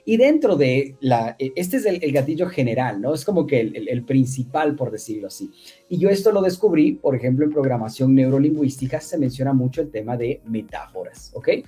Y 0.04 0.16
dentro 0.16 0.56
de 0.56 0.96
la, 0.98 1.36
e, 1.38 1.52
este 1.54 1.76
es 1.76 1.86
el, 1.86 2.00
gatillo 2.10 2.48
general, 2.48 3.00
¿no? 3.00 3.14
Es 3.14 3.24
como 3.24 3.46
que 3.46 3.60
el, 3.60 4.04
principal, 4.04 4.74
por 4.74 4.90
decirlo 4.90 5.28
así. 5.28 5.52
Y 5.88 5.98
yo 5.98 6.08
esto 6.10 6.32
lo 6.32 6.42
descubrí, 6.42 6.94
por 6.94 7.14
ejemplo, 7.14 7.44
en 7.44 7.52
programación 7.52 8.16
neurolingüística 8.16 9.00
se 9.00 9.16
menciona 9.16 9.52
mucho 9.52 9.80
el 9.80 9.92
tema 9.92 10.16
de 10.16 10.40
metáforas, 10.44 11.30
¿ok? 11.34 11.48
Eh, 11.48 11.64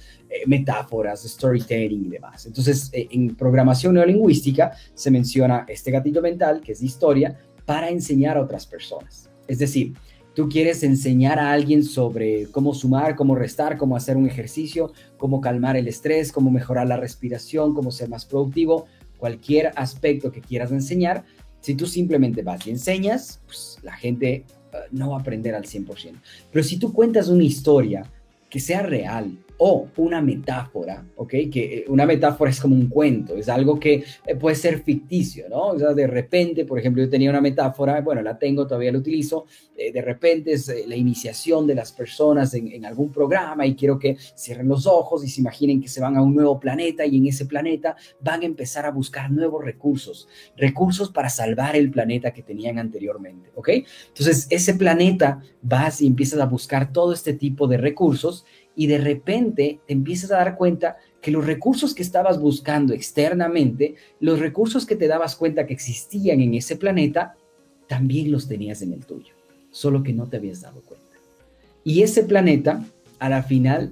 metáforas, 0.49 1.23
storytelling 1.23 2.07
y 2.07 2.09
demás. 2.09 2.45
Entonces, 2.47 2.91
eh, 2.93 3.07
en 3.13 3.37
programación 3.37 3.95
neurolingüística 3.95 4.73
se 4.95 5.13
menciona 5.13 5.65
este 5.69 5.93
gatillo 5.93 6.21
mental, 6.21 6.61
que 6.61 6.73
es 6.73 6.83
historia, 6.83 7.39
para 7.65 7.89
enseñar 7.89 8.37
a 8.37 8.43
otras 8.43 8.67
personas. 8.67 9.31
Es 9.47 9.61
decir, 9.61 9.93
tú 10.39 10.49
quieres 10.49 10.85
enseñar 10.85 11.41
a 11.41 11.51
alguien 11.51 11.83
sobre 11.83 12.47
cómo 12.53 12.73
sumar, 12.73 13.17
cómo 13.17 13.35
restar, 13.35 13.77
cómo 13.77 13.97
hacer 13.97 14.17
un 14.17 14.29
ejercicio, 14.29 14.93
cómo 15.17 15.41
calmar 15.41 15.77
el 15.77 15.89
estrés, 15.89 16.31
cómo 16.31 16.49
mejorar 16.49 16.87
la 16.87 16.97
respiración, 16.97 17.75
cómo 17.75 17.91
ser 17.91 18.09
más 18.09 18.25
productivo, 18.25 18.87
cualquier 19.17 19.73
aspecto 19.75 20.31
que 20.31 20.41
quieras 20.41 20.71
enseñar, 20.71 21.25
si 21.61 21.75
tú 21.75 21.89
simplemente 21.89 22.43
vas 22.43 22.65
y 22.69 22.71
enseñas, 22.71 23.41
pues 23.47 23.79
la 23.83 23.97
gente 23.97 24.45
uh, 24.73 24.77
no 24.93 25.11
va 25.11 25.17
a 25.17 25.21
aprender 25.23 25.57
al 25.57 25.65
100%. 25.65 26.13
Pero 26.53 26.65
si 26.65 26.77
tú 26.77 26.93
cuentas 26.93 27.27
una 27.27 27.43
historia 27.43 28.05
que 28.49 28.61
sea 28.61 28.83
real, 28.83 29.37
o 29.59 29.89
una 29.97 30.21
metáfora, 30.21 31.05
¿ok? 31.17 31.31
Que 31.53 31.79
eh, 31.79 31.85
una 31.89 32.07
metáfora 32.07 32.51
es 32.51 32.61
como 32.61 32.77
un 32.77 32.89
cuento, 32.89 33.37
es 33.37 33.49
algo 33.49 33.79
que 33.79 34.05
eh, 34.25 34.35
puede 34.37 34.55
ser 34.55 34.83
ficticio, 34.83 35.49
¿no? 35.49 35.69
O 35.69 35.79
sea, 35.79 35.95
de 35.95 36.07
repente, 36.07 36.65
por 36.65 36.79
ejemplo, 36.79 37.03
yo 37.03 37.11
tenía 37.11 37.29
una 37.29 37.41
metáfora, 37.41 38.01
bueno, 38.01 38.23
la 38.23 38.39
tengo, 38.39 38.67
todavía 38.67 38.93
la 38.93 38.99
utilizo, 38.99 39.47
eh, 39.77 39.93
de 39.93 40.01
repente 40.01 40.53
es 40.53 40.73
la 40.87 40.95
iniciación 40.95 41.67
de 41.67 41.75
las 41.75 41.91
personas 41.91 42.55
en, 42.55 42.69
en, 42.73 42.87
algún 42.87 43.11
programa 43.11 43.67
y 43.67 43.75
quiero 43.75 43.99
que 43.99 44.17
cierren 44.37 44.69
los 44.69 44.87
ojos 44.87 45.25
y 45.25 45.29
se 45.29 45.41
imaginen 45.41 45.81
que 45.81 45.89
se 45.89 46.01
van 46.01 46.17
a 46.17 46.23
un 46.23 46.35
nuevo 46.35 46.61
planeta 46.61 47.05
y 47.05 47.17
en 47.17 47.27
ese 47.27 47.47
planeta 47.47 47.97
van 48.21 48.43
a 48.43 48.47
empezar 48.47 48.87
a 48.87 48.93
buscar 48.93 49.31
nuevos 49.31 49.65
recursos, 49.65 50.29
recursos 50.57 51.11
para 51.11 51.29
salvar 51.29 51.75
el 51.75 51.91
planeta 51.91 52.33
que 52.33 52.43
tenían 52.43 52.79
anteriormente, 52.79 53.51
¿ok? 53.57 53.71
Entonces, 54.09 54.47
ese 54.51 54.75
planeta 54.75 55.43
vas 55.63 56.01
y 56.01 56.07
empiezas 56.07 56.39
a 56.39 56.47
buscar 56.47 56.93
todo 56.93 57.13
este 57.13 57.33
tipo 57.33 57.67
de 57.67 57.77
recursos 57.77 58.45
y 58.79 58.87
de 58.87 58.99
repente 58.99 59.81
te 59.89 59.93
empiezas 59.93 60.31
a 60.31 60.37
dar 60.37 60.57
cuenta 60.57 60.99
que 61.21 61.33
los 61.33 61.45
recursos 61.45 61.97
que 61.97 62.03
estabas 62.05 62.39
buscando 62.41 62.95
externamente, 62.95 63.97
los 64.21 64.39
recursos 64.39 64.87
que 64.87 64.95
te 64.95 65.09
dabas 65.09 65.35
cuenta 65.35 65.67
que 65.67 65.75
existían 65.75 66.41
en 66.41 66.55
ese 66.55 66.77
planeta, 66.77 67.35
también 67.89 68.31
los 68.31 68.47
tenías 68.47 68.81
en 68.83 68.93
el 68.93 69.05
tuyo, 69.05 69.35
solo 69.73 70.05
que 70.05 70.13
no 70.13 70.29
te 70.29 70.37
habías 70.37 70.61
dado 70.61 70.81
cuenta. 70.83 71.17
Y 71.83 72.03
ese 72.03 72.23
planeta, 72.23 72.85
a 73.19 73.29
la 73.29 73.43
final, 73.43 73.91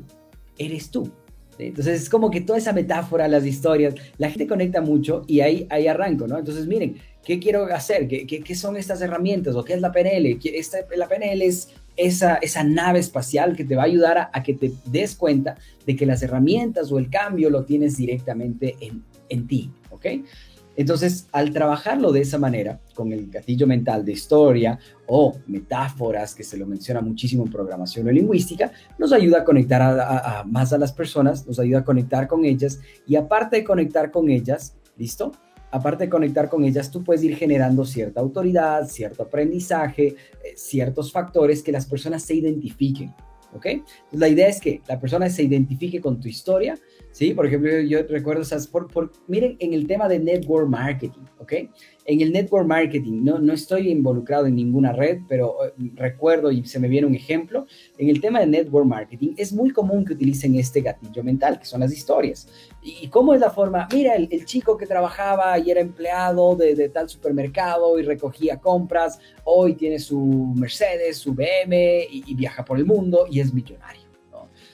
eres 0.57 0.89
tú. 0.93 1.11
Entonces 1.59 2.03
es 2.03 2.09
como 2.09 2.31
que 2.31 2.43
toda 2.43 2.59
esa 2.59 2.73
metáfora, 2.73 3.27
las 3.27 3.45
historias, 3.45 3.97
la 4.19 4.31
gente 4.31 4.47
conecta 4.47 4.83
mucho 4.83 5.25
y 5.27 5.41
ahí, 5.41 5.67
ahí 5.69 5.89
arranco, 5.89 6.29
¿no? 6.29 6.39
Entonces 6.39 6.69
miren, 6.69 6.99
¿qué 7.25 7.41
quiero 7.41 7.65
hacer? 7.65 8.07
¿Qué, 8.07 8.25
qué, 8.25 8.41
qué 8.41 8.55
son 8.55 8.77
estas 8.77 9.01
herramientas? 9.01 9.57
¿O 9.57 9.65
qué 9.65 9.75
es 9.75 9.81
la 9.81 9.91
PNL? 9.91 10.39
Esta, 10.45 10.79
la 10.97 11.09
PNL 11.09 11.43
es 11.43 11.71
esa, 11.97 12.39
nave 12.65 12.99
espacial 12.99 13.57
que 13.57 13.65
te 13.65 13.77
va 13.77 13.83
a 13.83 13.87
ayudar 13.87 14.31
a, 14.33 14.43
que 14.43 14.55
te 14.55 14.73
des 14.87 15.15
cuenta 15.15 15.57
de 15.87 15.97
que 15.97 16.07
las 16.07 16.23
herramientas 16.23 16.93
o 16.93 16.99
el 16.99 17.11
cambio 17.11 17.51
lo 17.51 17.65
tienes 17.65 17.97
directamente 17.97 18.77
en, 18.81 19.03
en 19.29 19.47
ti, 19.47 19.71
¿ok? 19.91 20.07
Entonces, 20.77 21.27
al 21.33 21.53
trabajarlo 21.53 22.13
de 22.13 22.21
esa 22.21 22.39
manera, 22.39 22.81
con 22.95 23.11
el 23.11 23.31
gatillo 23.31 23.67
mental 23.67 24.05
de 24.05 24.13
historia 24.13 24.79
o 25.07 25.35
metáforas, 25.47 26.35
que 26.35 26.45
se 26.45 26.59
lo 26.59 26.67
menciona 26.67 27.01
muchísimo 27.01 27.45
en 27.45 27.51
programación 27.51 28.07
o 28.09 28.13
lingüística, 28.13 28.71
nos 28.99 29.13
ayuda 29.13 29.39
a 29.39 29.45
conectar 29.45 30.45
más 30.47 30.75
a 30.75 30.79
las 30.79 30.93
personas, 30.93 31.47
nos 31.47 31.59
ayuda 31.59 31.79
a 31.79 31.85
conectar 31.85 32.29
con 32.29 32.45
ellas 32.45 32.79
y 33.07 33.17
aparte 33.17 33.57
de 33.57 33.65
conectar 33.65 34.11
con 34.11 34.29
ellas, 34.29 34.77
¿listo? 34.99 35.33
Aparte 35.77 36.05
de 36.05 36.11
conectar 36.11 36.49
con 36.49 36.65
ellas, 36.65 36.91
tú 36.91 37.05
puedes 37.05 37.23
ir 37.23 37.37
generando 37.37 37.85
cierta 37.85 38.21
autoridad, 38.21 38.87
cierto 38.89 39.23
aprendizaje, 39.23 40.09
eh, 40.09 40.17
ciertos 40.57 41.13
factores 41.13 41.63
que 41.63 41.73
las 41.73 41.87
personas 41.87 42.23
se 42.23 42.35
identifiquen. 42.35 43.15
¿Ok? 43.55 43.67
la 44.13 44.29
idea 44.29 44.49
es 44.49 44.61
que 44.61 44.83
la 44.87 45.01
persona 45.01 45.31
se 45.31 45.43
identifique 45.43 46.01
con 46.01 46.21
tu 46.21 46.29
historia, 46.29 46.77
¿sí? 47.17 47.33
Por 47.33 47.47
ejemplo, 47.47 47.81
yo, 47.81 48.03
recuerdo, 48.03 48.43
esas, 48.43 48.67
por, 48.67 49.11
miren, 49.27 49.57
en 49.59 49.73
el 49.73 49.87
tema 49.87 50.07
de 50.07 50.19
network 50.19 50.69
marketing, 50.69 51.23
¿ok? 51.39 51.53
En 52.05 52.21
el 52.21 52.31
network 52.31 52.67
marketing, 52.67 53.25
no, 53.25 53.39
no 53.39 53.55
estoy 53.55 53.89
involucrado 53.91 54.45
en 54.45 54.55
ninguna 54.55 54.93
red, 54.93 55.21
pero 55.27 55.57
eh, 55.65 55.73
recuerdo 55.95 56.51
y 56.53 56.63
se 56.67 56.79
me 56.79 56.89
viene 56.89 57.07
un 57.07 57.15
ejemplo. 57.15 57.65
En 57.97 58.11
el 58.11 58.21
tema 58.21 58.41
de 58.41 58.47
network 58.47 58.85
marketing 58.85 59.33
es 59.39 59.55
muy 59.55 59.71
común 59.71 60.05
que 60.05 60.13
utilicen 60.13 60.57
este 60.57 60.83
gatillo 60.83 61.25
mental, 61.25 61.59
que 61.59 61.65
son 61.65 61.81
las 61.81 61.91
historias. 61.91 62.49
¿Y 62.83 63.09
cómo 63.09 63.33
es 63.33 63.41
la 63.41 63.49
forma? 63.51 63.89
Mira, 63.95 64.15
el, 64.15 64.45
chico 64.45 64.77
que 64.77 64.87
trabajaba 64.87 65.59
y 65.59 65.71
era 65.71 65.81
empleado 65.81 66.55
de, 66.55 66.91
tal 66.91 67.09
supermercado 67.09 67.99
y 67.99 68.03
recogía 68.03 68.59
compras, 68.59 69.19
hoy 69.45 69.73
tiene 69.73 69.99
su 70.01 70.53
Mercedes, 70.55 71.17
su 71.17 71.33
BM 71.33 72.09
y, 72.11 72.25
y 72.27 72.35
viaja 72.35 72.63
por 72.63 72.77
el 72.77 72.85
mundo 72.85 73.27
y 73.31 73.41
es 73.41 73.55
millonario. 73.55 74.03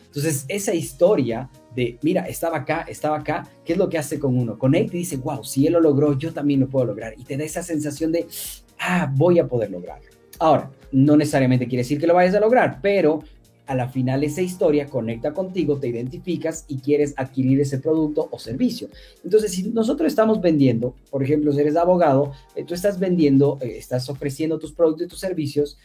Entonces, 0.07 0.45
esa 0.49 0.75
historia 0.75 1.49
de, 1.75 1.99
mira, 2.03 2.27
estaba 2.29 2.59
acá, 2.59 2.85
estaba 2.89 3.19
acá, 3.19 3.49
¿qué 3.65 3.73
es 3.73 3.79
lo 3.79 3.89
que 3.89 3.99
hace 3.99 4.19
con 4.19 4.37
uno? 4.37 4.59
Conecta 4.59 4.97
y 4.97 5.01
dice, 5.01 5.17
wow, 5.17 5.45
si 5.45 5.67
él 5.67 5.75
lo 5.75 5.81
logró, 5.81 6.19
yo 6.19 6.33
también 6.33 6.61
lo 6.61 6.69
puedo 6.69 6.87
lograr. 6.87 7.15
Y 7.17 7.25
te 7.25 7.37
da 7.37 7.45
esa 7.45 7.63
sensación 7.63 8.13
de, 8.13 8.27
ah, 8.79 9.11
voy 9.15 9.39
a 9.39 9.47
poder 9.47 9.71
lograrlo. 9.71 10.09
Ahora, 10.39 10.71
no 10.91 11.17
necesariamente 11.17 11.67
quiere 11.67 11.83
decir 11.83 12.01
que 12.01 12.07
lo 12.07 12.15
vayas 12.15 12.35
a 12.35 12.41
lograr, 12.41 12.81
pero 12.83 13.21
a 13.67 13.75
la 13.75 13.89
final 13.89 14.25
esa 14.25 14.43
historia 14.43 14.87
conecta 14.87 15.33
contigo, 15.33 15.79
te 15.79 15.89
identificas 15.89 16.65
y 16.69 16.79
quieres 16.79 17.15
adquirir 17.17 17.61
ese 17.61 17.79
producto 17.79 18.29
o 18.31 18.39
servicio. 18.39 18.89
Entonces, 19.25 19.53
si 19.53 19.71
nosotros 19.71 20.09
estamos 20.09 20.41
vendiendo, 20.41 20.95
por 21.11 21.23
ejemplo, 21.23 21.53
si 21.53 21.61
eres 21.61 21.77
abogado, 21.77 22.33
eh, 22.55 22.65
tú 22.65 22.75
estás 22.75 22.99
vendiendo, 22.99 23.59
eh, 23.63 23.77
estás 23.79 24.09
ofreciendo 24.11 24.59
tus 24.59 24.73
productos 24.73 25.07
y 25.07 25.09
tus 25.09 25.21
servicios, 25.21 25.79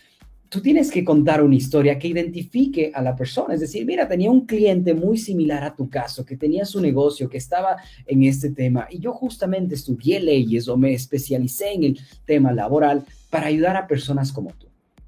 tú 0.49 0.61
tienes 0.61 0.91
que 0.91 1.03
contar 1.03 1.43
una 1.43 1.55
historia 1.55 1.97
que 1.99 2.07
identifique 2.07 2.91
a 2.93 3.01
la 3.01 3.15
persona. 3.15 3.53
Es 3.53 3.59
decir, 3.59 3.85
mira, 3.85 4.07
tenía 4.07 4.31
un 4.31 4.45
cliente 4.45 4.93
muy 4.93 5.17
similar 5.17 5.63
a 5.63 5.75
tu 5.75 5.89
caso, 5.89 6.25
que 6.25 6.37
tenía 6.37 6.65
su 6.65 6.79
negocio, 6.79 7.29
que 7.29 7.37
estaba 7.37 7.77
en 8.05 8.23
este 8.23 8.51
tema, 8.51 8.87
y 8.89 8.99
yo 8.99 9.13
justamente 9.13 9.75
estudié 9.75 10.19
leyes 10.19 10.67
o 10.67 10.77
me 10.77 10.93
especialicé 10.93 11.73
en 11.73 11.83
el 11.83 11.99
tema 12.25 12.51
laboral 12.51 13.05
para 13.29 13.47
ayudar 13.47 13.75
a 13.75 13.87
personas 13.87 14.31
como 14.31 14.51
tú. 14.53 14.66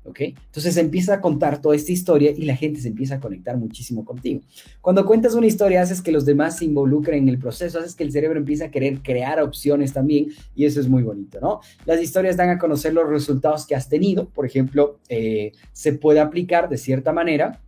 ¿Ok? 0.09 0.19
Entonces 0.21 0.77
empieza 0.77 1.15
a 1.15 1.21
contar 1.21 1.61
toda 1.61 1.75
esta 1.75 1.91
historia 1.91 2.31
y 2.35 2.43
la 2.43 2.55
gente 2.55 2.81
se 2.81 2.89
empieza 2.89 3.15
a 3.15 3.19
conectar 3.19 3.57
muchísimo 3.57 4.03
contigo. 4.03 4.41
Cuando 4.81 5.05
cuentas 5.05 5.33
una 5.33 5.47
historia, 5.47 5.81
haces 5.81 6.01
que 6.01 6.11
los 6.11 6.25
demás 6.25 6.57
se 6.57 6.65
involucren 6.65 7.23
en 7.23 7.29
el 7.29 7.39
proceso, 7.39 7.79
haces 7.79 7.95
que 7.95 8.03
el 8.03 8.11
cerebro 8.11 8.39
empiece 8.39 8.65
a 8.65 8.71
querer 8.71 9.01
crear 9.01 9.41
opciones 9.41 9.93
también 9.93 10.27
y 10.55 10.65
eso 10.65 10.79
es 10.79 10.87
muy 10.87 11.03
bonito, 11.03 11.39
¿no? 11.39 11.61
Las 11.85 12.01
historias 12.01 12.37
dan 12.37 12.49
a 12.49 12.57
conocer 12.57 12.93
los 12.93 13.07
resultados 13.07 13.65
que 13.65 13.75
has 13.75 13.89
tenido, 13.89 14.29
por 14.29 14.45
ejemplo, 14.45 14.99
eh, 15.09 15.53
se 15.71 15.93
puede 15.93 16.19
aplicar 16.19 16.69
de 16.69 16.77
cierta 16.77 17.13
manera 17.13 17.61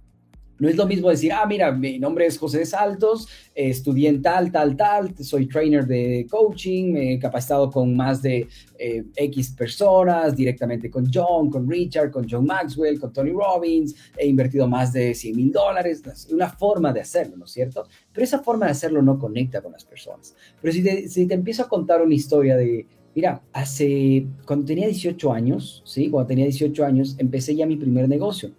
no 0.62 0.70
es 0.70 0.76
lo 0.76 0.86
mismo 0.86 1.10
decir, 1.10 1.34
ah, 1.34 1.44
mira, 1.48 1.72
mi 1.72 1.98
nombre 1.98 2.28
es 2.28 2.38
José 2.38 2.68
Saltos, 2.68 3.28
estudié 3.56 4.14
tal, 4.20 4.52
tal, 4.52 4.78
tal, 4.78 5.16
soy 5.18 5.48
trainer 5.48 5.88
de 5.88 6.28
coaching, 6.30 6.94
me 6.94 7.14
he 7.14 7.20
capacitado 7.20 7.72
con 7.72 7.96
más 7.96 8.22
de 8.22 8.48
eh, 8.78 9.04
X 9.16 9.56
personas, 9.58 10.36
directamente 10.36 10.92
con 10.92 11.10
John, 11.12 11.50
con 11.50 11.68
Richard, 11.68 12.12
con 12.12 12.30
John 12.30 12.46
Maxwell, 12.46 13.00
con 13.00 13.12
Tony 13.12 13.32
Robbins, 13.32 13.96
he 14.16 14.28
invertido 14.28 14.68
más 14.68 14.94
de 14.94 15.16
100 15.16 15.36
mil 15.36 15.52
dólares, 15.52 16.04
una 16.32 16.48
forma 16.48 16.94
de 16.94 17.02
hacerlo, 17.02 17.38
¿no 17.38 17.46
es 17.46 17.52
cierto? 17.52 17.88
Pero 18.14 18.24
esa 18.24 18.38
forma 18.38 18.68
de 18.68 18.74
hacerlo 18.74 19.02
no 19.02 19.18
conecta 19.18 19.64
con 19.64 19.72
las 19.72 19.84
personas. 19.84 20.36
Pero 20.62 20.72
si 20.72 20.84
te, 20.84 21.10
si 21.10 21.26
te 21.26 21.34
empiezo 21.34 21.64
a 21.64 21.70
contar 21.70 22.04
una 22.04 22.14
historia 22.14 22.56
de, 22.56 22.86
Mira, 23.14 23.42
hace, 23.52 24.26
cuando 24.46 24.66
tenía 24.68 24.88
18 24.88 25.34
años, 25.34 25.84
¿sí? 25.86 26.10
Cuando 26.10 26.28
tenía 26.28 26.46
18 26.46 26.86
años, 26.86 27.16
empecé 27.18 27.54
ya 27.56 27.66
mi 27.66 27.76
primer 27.76 28.08
negocio. 28.08 28.52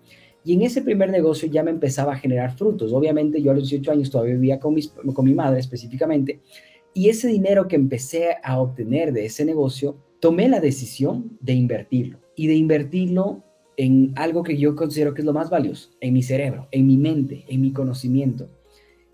Y 0.45 0.55
en 0.55 0.63
ese 0.63 0.83
primer 0.83 1.11
negocio 1.11 1.49
ya 1.49 1.63
me 1.63 1.71
empezaba 1.71 2.13
a 2.13 2.19
generar 2.19 2.57
frutos. 2.57 2.93
Obviamente 2.93 3.41
yo 3.41 3.51
a 3.51 3.55
los 3.55 3.69
18 3.69 3.93
años 3.93 4.11
todavía 4.11 4.35
vivía 4.35 4.61
con, 4.61 4.77
con 5.15 5.25
mi 5.25 5.35
madre 5.35 5.61
específicamente. 5.61 6.41
Y 6.95 7.09
ese 7.09 7.29
dinero 7.29 7.69
que 7.69 7.77
empecé 7.77 8.37
a 8.43 8.61
obtener 8.61 9.13
de 9.13 9.25
ese 9.25 9.45
negocio, 9.45 9.97
tomé 10.21 10.49
la 10.49 10.61
decisión 10.61 11.39
de 11.41 11.55
invertirlo. 11.55 12.19
Y 12.37 12.47
de 12.47 12.55
invertirlo 12.55 13.45
en 13.77 14.13
algo 14.17 14.43
que 14.43 14.57
yo 14.57 14.77
considero 14.77 15.15
que 15.15 15.23
es 15.23 15.27
lo 15.27 15.33
más 15.33 15.51
valioso, 15.51 15.91
en 16.01 16.13
mi 16.13 16.23
cerebro, 16.23 16.69
en 16.71 16.87
mi 16.87 16.97
mente, 16.97 17.45
en 17.49 17.61
mi 17.61 17.73
conocimiento. 17.73 18.49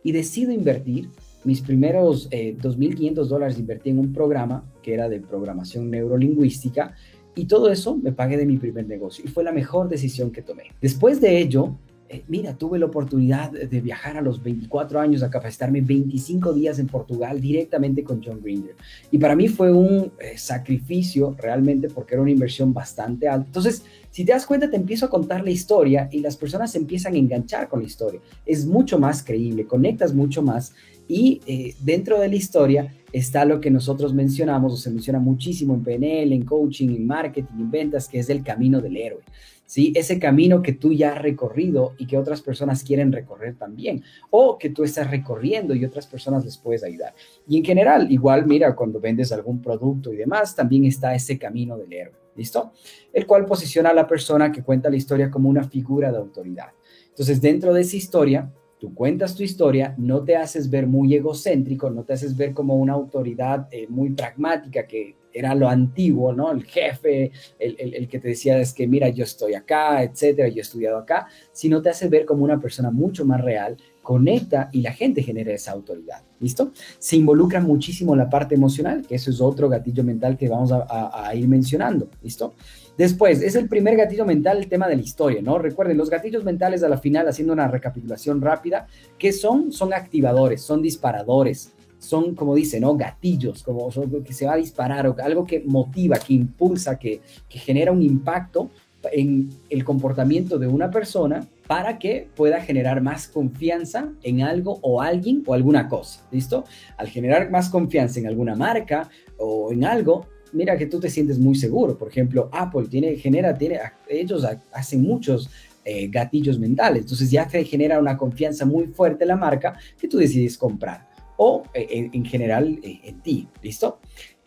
Y 0.03 0.13
decido 0.13 0.53
invertir 0.53 1.11
mis 1.45 1.61
primeros 1.61 2.29
2.500 2.31 3.11
eh, 3.11 3.29
dólares, 3.29 3.59
invertí 3.59 3.91
en 3.91 3.99
un 3.99 4.13
programa 4.13 4.71
que 4.83 4.95
era 4.95 5.09
de 5.09 5.21
programación 5.21 5.91
neurolingüística 5.91 6.95
Y 7.39 7.45
todo 7.45 7.71
eso 7.71 7.97
me 7.97 8.11
pagué 8.11 8.37
de 8.37 8.45
mi 8.45 8.57
primer 8.57 8.89
negocio 8.89 9.25
y 9.25 9.29
fue 9.29 9.45
la 9.45 9.53
mejor 9.53 9.89
decisión 9.89 10.33
que 10.33 10.43
tomé. 10.43 10.65
Después 10.81 11.21
de 11.21 11.39
ello, 11.39 11.77
eh, 12.09 12.25
mira, 12.27 12.55
tuve 12.55 12.81
la 12.81 12.87
oportunidad 12.87 13.53
de 13.53 13.81
viajar 13.81 14.17
a 14.17 14.23
los 14.23 14.43
24 14.43 14.99
años 14.99 15.23
a 15.23 15.31
capacitarme 15.31 15.81
25 15.81 16.53
días 16.53 16.81
en 16.81 16.89
Portugal 16.89 17.41
directamente 17.41 18.03
con 18.03 18.21
John 18.21 18.41
Grinder. 18.43 18.75
Y 19.13 19.19
para 19.19 19.37
mí 19.37 19.47
fue 19.47 19.71
un 19.71 20.11
eh, 20.19 20.37
sacrificio 20.37 21.37
realmente 21.39 21.89
porque 21.89 22.15
era 22.15 22.23
una 22.23 22.33
inversión 22.33 22.75
bastante 22.75 23.29
alta. 23.29 23.47
Entonces, 23.47 23.85
si 24.11 24.25
te 24.25 24.33
das 24.33 24.45
cuenta, 24.45 24.69
te 24.69 24.75
empiezo 24.75 25.07
a 25.07 25.11
contar 25.11 25.45
la 25.45 25.51
historia 25.51 26.09
y 26.11 26.19
las 26.19 26.37
personas 26.37 26.73
se 26.73 26.79
empiezan 26.79 27.15
a 27.15 27.19
enganchar 27.19 27.69
con 27.69 27.79
la 27.79 27.87
historia. 27.87 28.21
Es 28.47 28.67
mucho 28.67 28.99
más 28.99 29.23
creíble, 29.23 29.65
conectas 29.65 30.13
mucho 30.13 30.43
más 30.43 30.73
y 31.09 31.41
eh, 31.47 31.75
dentro 31.81 32.21
de 32.21 32.29
la 32.29 32.37
historia 32.37 32.95
está 33.13 33.47
lo 33.47 33.61
que 33.61 33.71
nosotros 33.71 34.13
mencionamos, 34.13 34.75
o 34.75 34.77
se 34.77 34.91
menciona 34.91 35.19
muchísimo 35.19 35.75
en 35.75 35.83
PNL, 35.83 36.33
en 36.33 36.45
coaching, 36.45 36.91
en 36.91 37.07
marketing, 37.07 37.55
en 37.59 37.71
ventas, 37.71 38.07
que 38.07 38.19
es 38.19 38.29
el 38.29 38.45
camino 38.45 38.81
del 38.81 38.97
héroe. 38.99 39.23
¿sí? 39.65 39.93
Ese 39.97 40.19
camino 40.19 40.61
que 40.63 40.73
tú 40.73 40.93
ya 40.93 41.13
has 41.13 41.23
recorrido 41.23 41.95
y 41.99 42.07
que 42.07 42.19
otras 42.19 42.43
personas 42.43 42.83
quieren 42.83 43.13
recorrer 43.13 43.55
también, 43.57 44.03
o 44.31 44.59
que 44.59 44.71
tú 44.71 44.85
estás 44.85 45.11
recorriendo 45.11 45.75
y 45.75 45.85
otras 45.85 46.07
personas 46.07 46.45
les 46.45 46.59
puedes 46.59 46.85
ayudar. 46.85 47.15
Y 47.47 47.57
en 47.57 47.65
general, 47.65 48.11
igual, 48.11 48.47
mira, 48.47 48.75
cuando 48.77 49.01
vendes 49.01 49.33
algún 49.33 49.63
producto 49.63 50.13
y 50.13 50.17
demás, 50.17 50.55
también 50.55 50.85
está 50.85 51.15
ese 51.15 51.39
camino 51.39 51.79
del 51.79 51.93
héroe, 51.93 52.15
¿listo? 52.37 52.73
El 53.13 53.27
cual 53.27 53.47
posiciona 53.47 53.91
a 53.91 53.95
la 53.95 54.07
persona 54.07 54.53
que 54.53 54.63
cuenta 54.63 54.91
la 54.91 54.97
historia 54.97 55.31
como 55.31 55.49
una 55.49 55.65
figura 55.65 56.13
de 56.13 56.19
autoridad. 56.19 56.69
Entonces, 57.09 57.41
dentro 57.41 57.73
de 57.73 57.81
esa 57.81 57.97
historia, 57.97 58.53
tú 58.79 58.95
cuentas 58.95 59.35
tu 59.35 59.43
historia, 59.43 59.95
no 59.99 60.23
te 60.23 60.37
haces 60.37 60.71
ver 60.71 60.87
muy 60.87 61.15
egocéntrico, 61.15 61.91
no 61.91 62.05
te 62.05 62.13
haces 62.13 62.37
ver 62.37 62.55
como 62.55 62.77
una 62.77 62.93
autoridad 62.93 63.69
eh, 63.71 63.87
muy 63.89 64.11
pragmática 64.11 64.87
que 64.87 65.17
era 65.33 65.55
lo 65.55 65.69
antiguo, 65.69 66.33
¿no? 66.33 66.51
El 66.51 66.65
jefe, 66.65 67.31
el, 67.59 67.77
el, 67.79 68.09
que 68.09 68.19
te 68.19 68.29
decía 68.29 68.59
es 68.59 68.73
que 68.73 68.87
mira, 68.87 69.09
yo 69.09 69.25
estoy 69.25 69.55
acá, 69.55 70.03
etcétera, 70.03 70.49
yo 70.49 70.57
he 70.57 70.61
estudiado 70.61 70.99
acá, 70.99 71.29
sino 71.53 71.83
te 71.83 71.91
hace 71.91 72.09
ver 72.09 72.25
como 72.25 72.45
una 72.45 72.61
persona 72.61 72.91
mucho 72.91 73.25
más 73.25 73.41
real, 73.41 73.77
conecta 74.03 74.71
y 74.73 74.81
la 74.81 74.93
gente 74.93 75.23
genera 75.23 75.53
esa 75.53 75.73
autoridad, 75.73 76.23
¿listo? 76.41 76.73
Se 76.99 77.17
involucra 77.17 77.61
muchísimo 77.61 78.17
la 78.17 78.31
parte 78.31 78.55
emocional, 78.55 79.07
que 79.07 79.17
eso 79.17 79.31
es 79.31 79.41
otro 79.41 79.69
gatillo 79.69 80.03
mental 80.03 80.37
que 80.37 80.49
vamos 80.49 80.73
a, 80.73 81.29
a 81.29 81.35
ir 81.35 81.47
mencionando, 81.47 82.09
¿listo? 82.23 82.55
Después, 82.99 83.43
es 83.43 83.55
el 83.55 83.69
primer 83.69 83.97
gatillo 83.97 84.27
mental, 84.27 84.59
el 84.59 84.69
tema 84.69 84.89
de 84.89 84.97
la 84.97 85.03
historia, 85.03 85.41
¿no? 85.41 85.57
Recuerden, 85.57 85.97
los 85.97 86.11
gatillos 86.11 86.43
mentales 86.43 86.83
a 86.83 86.89
la 86.89 86.99
final, 86.99 87.29
haciendo 87.29 87.53
una 87.53 87.69
recapitulación 87.69 88.41
rápida, 88.41 88.89
¿qué 89.17 89.33
son? 89.33 89.71
Son 89.71 89.95
activadores, 89.95 90.63
son 90.63 90.83
disparadores, 90.83 91.73
son, 92.01 92.35
como 92.35 92.57
dice, 92.57 92.81
¿no? 92.81 92.97
Gatillos, 92.97 93.63
como 93.63 93.89
que 94.25 94.33
se 94.33 94.47
va 94.47 94.55
a 94.55 94.57
disparar 94.57 95.07
o 95.07 95.15
algo 95.23 95.47
que 95.47 95.63
motiva, 95.65 96.17
que 96.19 96.35
impulsa, 96.35 96.99
que, 96.99 97.21
que 97.49 97.61
genera 97.61 97.93
un 97.93 98.03
impacto 98.03 98.69
en 99.13 99.49
el 99.71 99.85
comportamiento 99.85 100.59
de 100.59 100.67
una 100.67 100.91
persona 100.91 101.47
para 101.69 102.01
que 102.01 102.29
pueda 102.35 102.61
generar 102.61 103.01
más 103.01 103.29
confianza 103.29 104.11
en 104.25 104.43
algo 104.43 104.81
o 104.83 105.01
alguien 105.01 105.45
o 105.47 105.55
alguna 105.55 105.89
cosa, 105.89 106.27
¿listo? 106.33 106.65
Al 106.97 107.09
generar 107.09 107.49
más 107.51 107.69
confianza 107.69 108.19
en 108.19 108.27
alguna 108.27 108.57
marca 108.57 109.09
o 109.37 109.71
en 109.71 109.85
algo, 109.85 110.27
mira 110.53 110.77
que 110.77 110.87
tú 110.87 111.01
te 111.01 111.11
sientes 111.11 111.39
muy 111.39 111.55
seguro. 111.55 111.97
Por 111.97 112.09
ejemplo, 112.09 112.49
Apple 112.53 112.87
tiene, 112.89 113.17
genera, 113.17 113.57
tiene, 113.57 113.81
ellos 114.09 114.47
hacen 114.73 115.03
muchos 115.03 115.51
eh, 115.85 116.09
gatillos 116.09 116.59
mentales, 116.59 117.03
entonces 117.03 117.31
ya 117.31 117.49
te 117.49 117.65
genera 117.65 117.99
una 117.99 118.17
confianza 118.17 118.67
muy 118.67 118.89
fuerte 118.89 119.25
en 119.25 119.29
la 119.29 119.37
marca 119.37 119.79
que 119.99 120.07
tú 120.07 120.19
decides 120.19 120.59
comprar 120.59 121.09
o 121.39 121.63
eh, 121.73 122.11
en, 122.13 122.25
general 122.25 122.79
eh, 122.83 123.01
en 123.05 123.21
ti, 123.21 123.49
¿listo? 123.63 123.99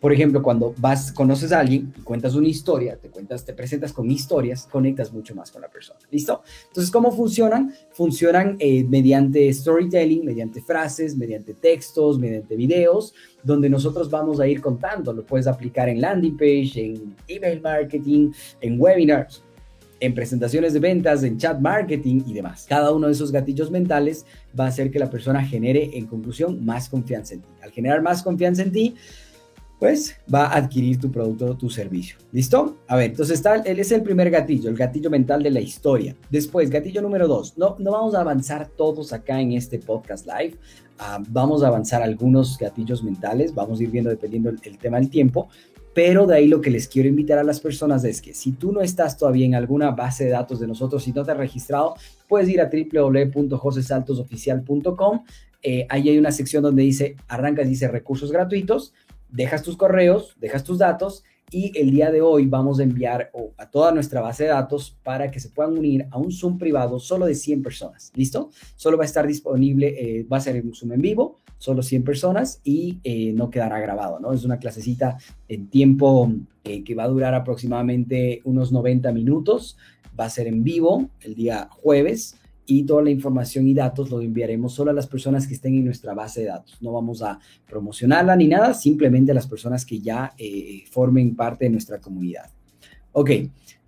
Por 0.02 0.12
ejemplo, 0.12 0.42
cuando 0.42 0.74
vas, 0.78 1.12
conoces 1.12 1.52
a 1.52 1.60
alguien 1.60 1.94
y 1.96 2.00
cuentas 2.00 2.34
una 2.34 2.48
historia, 2.48 2.96
te 2.96 3.08
cuentas, 3.08 3.44
te 3.44 3.52
presentas 3.52 3.92
con 3.92 4.10
historias, 4.10 4.66
conectas 4.68 5.12
mucho 5.12 5.32
más 5.36 5.52
con 5.52 5.62
la 5.62 5.68
persona. 5.68 6.00
¿Listo? 6.10 6.42
Entonces, 6.66 6.90
¿cómo 6.90 7.12
funcionan? 7.12 7.72
Funcionan 7.92 8.56
eh, 8.58 8.82
mediante 8.82 9.52
storytelling, 9.52 10.24
mediante 10.24 10.60
frases, 10.60 11.16
mediante 11.16 11.54
textos, 11.54 12.18
mediante 12.18 12.56
videos, 12.56 13.14
donde 13.44 13.70
nosotros 13.70 14.10
vamos 14.10 14.40
a 14.40 14.48
ir 14.48 14.60
contando. 14.60 15.12
Lo 15.12 15.24
puedes 15.24 15.46
aplicar 15.46 15.88
en 15.88 16.00
landing 16.00 16.36
page, 16.36 16.72
en 16.84 17.14
email 17.28 17.60
marketing, 17.60 18.32
en 18.60 18.80
webinars 18.80 19.44
en 20.00 20.14
presentaciones 20.14 20.72
de 20.72 20.80
ventas, 20.80 21.22
en 21.22 21.38
chat 21.38 21.60
marketing 21.60 22.22
y 22.26 22.32
demás. 22.32 22.66
Cada 22.68 22.90
uno 22.90 23.06
de 23.06 23.12
esos 23.12 23.30
gatillos 23.30 23.70
mentales 23.70 24.26
va 24.58 24.64
a 24.64 24.68
hacer 24.68 24.90
que 24.90 24.98
la 24.98 25.08
persona 25.08 25.44
genere, 25.44 25.90
en 25.94 26.06
conclusión, 26.06 26.64
más 26.64 26.88
confianza 26.88 27.34
en 27.34 27.42
ti. 27.42 27.48
Al 27.62 27.70
generar 27.70 28.02
más 28.02 28.24
confianza 28.24 28.62
en 28.62 28.72
ti, 28.72 28.96
pues 29.82 30.16
va 30.32 30.44
a 30.44 30.58
adquirir 30.58 31.00
tu 31.00 31.10
producto 31.10 31.44
o 31.44 31.56
tu 31.56 31.68
servicio. 31.68 32.16
¿Listo? 32.30 32.76
A 32.86 32.94
ver, 32.94 33.10
entonces 33.10 33.34
está, 33.34 33.56
él 33.56 33.80
es 33.80 33.90
el 33.90 34.04
primer 34.04 34.30
gatillo, 34.30 34.70
el 34.70 34.76
gatillo 34.76 35.10
mental 35.10 35.42
de 35.42 35.50
la 35.50 35.58
historia. 35.58 36.14
Después, 36.30 36.70
gatillo 36.70 37.02
número 37.02 37.26
dos. 37.26 37.58
No, 37.58 37.74
no 37.80 37.90
vamos 37.90 38.14
a 38.14 38.20
avanzar 38.20 38.68
todos 38.68 39.12
acá 39.12 39.40
en 39.40 39.54
este 39.54 39.80
podcast 39.80 40.24
live. 40.24 40.56
Ah, 41.00 41.20
vamos 41.28 41.64
a 41.64 41.66
avanzar 41.66 42.00
algunos 42.00 42.56
gatillos 42.58 43.02
mentales. 43.02 43.56
Vamos 43.56 43.80
a 43.80 43.82
ir 43.82 43.90
viendo 43.90 44.08
dependiendo 44.08 44.50
el, 44.50 44.78
tema 44.78 45.00
del 45.00 45.10
tiempo. 45.10 45.48
Pero 45.92 46.28
de 46.28 46.36
ahí 46.36 46.46
lo 46.46 46.60
que 46.60 46.70
les 46.70 46.86
quiero 46.86 47.08
invitar 47.08 47.40
a 47.40 47.42
las 47.42 47.58
personas 47.58 48.04
es 48.04 48.22
que 48.22 48.34
si 48.34 48.52
tú 48.52 48.70
no 48.70 48.82
estás 48.82 49.18
todavía 49.18 49.46
en 49.46 49.56
alguna 49.56 49.90
base 49.90 50.26
de 50.26 50.30
datos 50.30 50.60
de 50.60 50.68
nosotros, 50.68 51.02
si 51.02 51.12
no 51.12 51.24
te 51.24 51.32
has 51.32 51.36
registrado, 51.36 51.96
puedes 52.28 52.48
ir 52.48 52.60
a 52.60 52.70
www.josesaltosoficial.com. 52.70 55.24
Eh, 55.64 55.86
ahí 55.88 56.08
hay 56.08 56.18
una 56.18 56.30
sección 56.30 56.62
donde 56.62 56.84
dice, 56.84 57.16
arrancas, 57.26 57.68
dice 57.68 57.88
recursos 57.88 58.30
gratuitos 58.30 58.92
dejas 59.32 59.62
tus 59.62 59.76
correos, 59.76 60.36
dejas 60.38 60.62
tus 60.62 60.78
datos 60.78 61.24
y 61.50 61.76
el 61.78 61.90
día 61.90 62.10
de 62.10 62.22
hoy 62.22 62.46
vamos 62.46 62.80
a 62.80 62.82
enviar 62.82 63.30
a 63.58 63.70
toda 63.70 63.92
nuestra 63.92 64.20
base 64.20 64.44
de 64.44 64.50
datos 64.50 64.96
para 65.02 65.30
que 65.30 65.40
se 65.40 65.50
puedan 65.50 65.76
unir 65.76 66.06
a 66.10 66.18
un 66.18 66.32
Zoom 66.32 66.56
privado 66.56 66.98
solo 66.98 67.26
de 67.26 67.34
100 67.34 67.62
personas. 67.62 68.10
¿Listo? 68.14 68.50
Solo 68.74 68.96
va 68.96 69.04
a 69.04 69.06
estar 69.06 69.26
disponible, 69.26 69.88
eh, 69.88 70.24
va 70.24 70.38
a 70.38 70.40
ser 70.40 70.62
un 70.64 70.74
Zoom 70.74 70.92
en 70.92 71.02
vivo, 71.02 71.40
solo 71.58 71.82
100 71.82 72.04
personas 72.04 72.60
y 72.64 73.00
eh, 73.04 73.32
no 73.34 73.50
quedará 73.50 73.80
grabado, 73.80 74.18
¿no? 74.18 74.32
Es 74.32 74.44
una 74.44 74.58
clasecita 74.58 75.18
en 75.48 75.68
tiempo 75.68 76.32
eh, 76.64 76.84
que 76.84 76.94
va 76.94 77.04
a 77.04 77.08
durar 77.08 77.34
aproximadamente 77.34 78.40
unos 78.44 78.72
90 78.72 79.12
minutos. 79.12 79.76
Va 80.18 80.26
a 80.26 80.30
ser 80.30 80.46
en 80.46 80.62
vivo 80.62 81.10
el 81.20 81.34
día 81.34 81.68
jueves 81.70 82.36
y 82.66 82.84
toda 82.84 83.02
la 83.02 83.10
información 83.10 83.66
y 83.66 83.74
datos 83.74 84.10
lo 84.10 84.20
enviaremos 84.20 84.74
solo 84.74 84.90
a 84.90 84.94
las 84.94 85.06
personas 85.06 85.46
que 85.46 85.54
estén 85.54 85.74
en 85.74 85.84
nuestra 85.84 86.14
base 86.14 86.42
de 86.42 86.46
datos. 86.48 86.78
No 86.80 86.92
vamos 86.92 87.22
a 87.22 87.38
promocionarla 87.68 88.36
ni 88.36 88.48
nada, 88.48 88.74
simplemente 88.74 89.32
a 89.32 89.34
las 89.34 89.46
personas 89.46 89.84
que 89.84 90.00
ya 90.00 90.32
eh, 90.38 90.84
formen 90.90 91.34
parte 91.34 91.64
de 91.64 91.70
nuestra 91.70 92.00
comunidad. 92.00 92.50
Ok, 93.12 93.30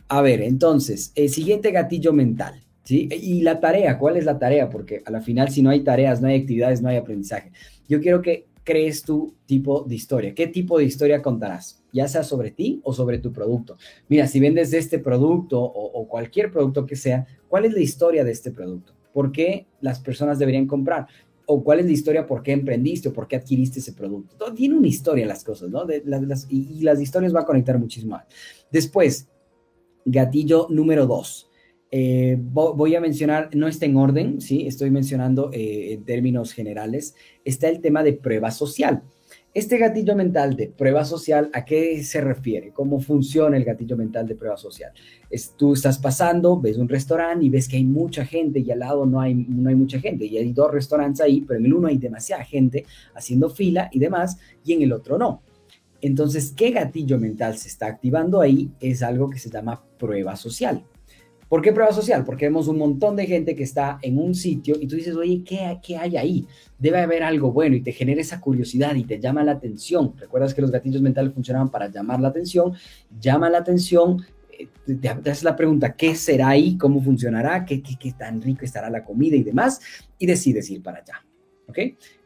a 0.09 0.21
ver, 0.23 0.43
entonces, 0.43 1.13
el 1.15 1.31
siguiente 1.31 1.71
gatillo 1.71 2.13
mental. 2.13 2.61
¿Sí? 2.83 3.09
Y 3.11 3.41
la 3.41 3.61
tarea, 3.61 3.99
¿cuál 3.99 4.19
es 4.19 4.27
la 4.27 4.39
tarea? 4.39 4.69
Porque 4.69 5.03
a 5.07 5.11
la 5.11 5.23
final, 5.23 5.49
si 5.49 5.63
no 5.63 5.71
hay 5.71 5.81
tareas, 5.81 6.21
no 6.21 6.29
hay 6.29 6.39
actividades, 6.39 6.83
no 6.83 6.91
hay 6.91 6.99
aprendizaje. 6.99 7.51
Yo 7.89 7.99
quiero 7.99 8.21
que 8.21 8.47
crees 8.65 9.03
tu 9.03 9.37
tipo 9.47 9.85
de 9.85 9.95
historia? 9.95 10.35
¿Qué 10.35 10.49
tipo 10.49 10.79
de 10.79 10.85
historia 10.85 11.23
contarás? 11.23 11.84
Ya 11.95 12.09
sea 12.09 12.25
sobre 12.25 12.51
ti 12.51 12.81
o 12.83 12.93
sobre 12.93 13.19
tu 13.19 13.33
producto. 13.33 13.79
Mira, 14.09 14.27
si 14.27 14.41
vendes 14.41 14.75
este 14.75 14.99
producto 14.99 15.63
o, 15.63 16.07
cualquier 16.09 16.51
producto 16.51 16.85
que 16.85 16.97
sea, 16.97 17.27
¿cuál 17.49 17.65
es 17.65 17.73
la 17.73 17.81
historia 17.81 18.25
de 18.25 18.33
este 18.33 18.51
producto? 18.51 18.93
¿Por 19.13 19.31
qué 19.31 19.69
las 19.81 20.01
personas 20.01 20.39
deberían 20.39 20.67
comprar? 20.67 21.07
o 21.47 21.63
cuál 21.63 21.81
es 21.81 21.85
la 21.85 21.93
historia 21.93 22.27
por 22.27 22.43
qué 22.43 22.53
emprendiste 22.53 23.11
o 23.11 23.13
por 23.13 23.29
qué 23.29 23.37
adquiriste 23.37 23.79
ese 23.79 23.93
producto. 23.93 24.35
Todo 24.37 24.55
tiene 24.55 24.77
una 24.77 24.87
historia 24.87 25.27
las 25.27 25.45
cosas, 25.45 25.69
¿no? 25.69 25.87
Y, 26.49 26.81
las 26.81 27.01
historias 27.01 27.35
va 27.35 27.41
a 27.41 27.45
conectar 27.45 27.79
muchísimo. 27.79 28.19
Después, 28.73 29.29
gatillo 30.07 30.67
número 30.71 31.07
dos. 31.07 31.51
Eh, 31.91 32.37
voy 32.41 32.95
a 32.95 33.01
mencionar, 33.01 33.51
no 33.55 33.69
está 33.69 33.87
en 33.87 33.97
orden, 33.97 34.41
¿sí? 34.41 34.67
Estoy 34.67 34.91
mencionando 34.91 35.51
eh, 35.53 35.93
en 35.93 36.05
términos 36.05 36.53
generales, 36.53 37.15
está 37.45 37.69
el 37.69 37.81
tema 37.81 38.03
de 38.03 38.15
prueba 38.15 38.51
social. 38.51 39.03
Este 39.55 39.79
gatillo 39.79 40.17
mental 40.17 40.57
de 40.57 40.67
prueba 40.67 41.05
social, 41.05 41.49
¿a 41.53 41.65
qué 41.65 42.03
se 42.03 42.21
refiere? 42.21 42.73
¿Cómo 42.73 42.99
funciona 42.99 43.57
el 43.57 43.65
gatillo 43.65 43.97
mental 43.97 44.27
de 44.27 44.35
prueba 44.35 44.57
social? 44.57 44.91
Es, 45.31 45.55
tú 45.57 45.75
estás 45.75 45.97
pasando, 45.97 46.61
ves 46.61 46.77
un 46.77 46.89
restaurante 46.89 47.45
y 47.45 47.51
ves 47.51 47.69
que 47.69 47.77
hay 47.77 47.85
mucha 47.85 48.27
gente 48.27 48.59
y 48.59 48.73
al 48.73 48.81
lado 48.81 49.07
no 49.07 49.21
hay, 49.21 49.33
no 49.33 49.69
hay 49.69 49.77
mucha 49.77 50.01
gente. 50.01 50.25
Y 50.25 50.39
hay 50.39 50.53
dos 50.53 50.73
restaurantes 50.73 51.21
ahí, 51.21 51.43
pero 51.43 51.61
en 51.61 51.67
el 51.67 51.75
uno 51.75 51.87
hay 51.87 51.99
demasiada 51.99 52.43
gente 52.43 52.85
haciendo 53.15 53.49
fila 53.49 53.89
y 53.93 54.01
demás, 54.01 54.39
y 54.65 54.73
en 54.73 54.83
el 54.83 54.93
otro 54.93 55.19
no. 55.19 55.41
Entonces, 56.01 56.53
¿qué 56.57 56.73
gatillo 56.73 57.21
mental 57.21 57.57
se 57.57 57.69
está 57.69 57.87
activando 57.87 58.41
ahí? 58.41 58.73
Es 58.81 59.05
algo 59.05 59.31
que 59.31 59.39
se 59.39 59.51
llama 59.51 59.85
prueba 59.99 60.35
social. 60.35 60.83
¿Por 61.49 61.63
qué 61.63 61.73
prueba 61.73 61.93
social? 61.93 62.25
Porque 62.25 62.47
vemos 62.47 62.69
un 62.69 62.79
montón 62.79 63.17
de 63.17 63.27
gente 63.27 63.55
que 63.55 63.63
está 63.63 63.99
en 64.03 64.19
un 64.19 64.35
sitio 64.35 64.77
y 64.81 64.87
tú 64.87 64.97
dices, 64.97 65.15
oye, 65.15 65.43
¿qué, 65.45 65.79
¿qué, 65.83 65.97
hay 65.97 66.17
ahí? 66.17 66.47
Debe 66.79 67.01
haber 67.01 67.23
algo 67.23 67.53
bueno 67.53 67.77
y 67.77 67.81
te 67.81 67.93
genera 67.93 68.21
esa 68.21 68.41
curiosidad 68.41 68.95
y 68.95 69.05
te 69.05 69.21
llama 69.21 69.45
la 69.45 69.53
atención. 69.53 70.15
¿Recuerdas 70.19 70.55
que 70.55 70.63
los 70.63 70.71
gatillos 70.71 71.03
mentales 71.03 71.33
funcionaban 71.33 71.71
para 71.71 71.89
llamar 71.89 72.21
la 72.21 72.29
atención? 72.29 72.73
Llama 73.21 73.51
la 73.51 73.59
atención, 73.59 74.25
eh, 74.59 74.69
te, 75.01 75.09
haces 75.09 75.45
la 75.45 75.57
pregunta, 75.57 75.95
¿qué 75.95 76.15
será 76.15 76.49
ahí? 76.49 76.77
¿Cómo 76.77 77.03
funcionará? 77.03 77.65
¿Qué, 77.65 77.83
¿Qué, 77.83 77.97
qué, 77.99 78.13
tan 78.13 78.41
rico 78.41 78.65
estará 78.65 78.91
la 78.91 79.05
comida 79.05 79.37
y 79.37 79.43
demás? 79.43 79.81
Y 80.19 80.27
decides 80.27 80.71
ir 80.71 80.83
para 80.83 80.99
allá. 80.99 81.25
¿Ok? 81.69 81.79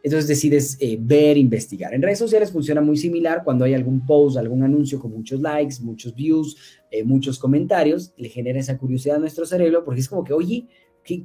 Entonces 0.03 0.29
decides 0.29 0.77
eh, 0.81 0.97
ver, 1.01 1.37
investigar. 1.37 1.95
En 1.95 2.03
redes 2.03 2.19
sociales 2.19 2.53
funciona 2.53 2.81
muy 2.81 2.97
similar 2.97 3.43
cuando 3.45 3.65
hay 3.65 3.75
algún 3.75 4.05
post, 4.07 4.37
algún 4.37 4.63
anuncio 4.63 4.99
con 5.01 5.13
muchos 5.13 5.41
likes, 5.41 5.77
muchos 5.81 6.15
views, 6.15 6.57
eh, 6.91 7.05
muchos 7.05 7.39
comentarios, 7.39 8.13
le 8.17 8.29
genera 8.29 8.59
esa 8.59 8.79
curiosidad 8.79 9.17
a 9.17 9.21
nuestro 9.21 9.45
cerebro 9.47 9.85
porque 9.85 10.01
es 10.01 10.09
como 10.09 10.25
que, 10.25 10.33
oye, 10.33 10.67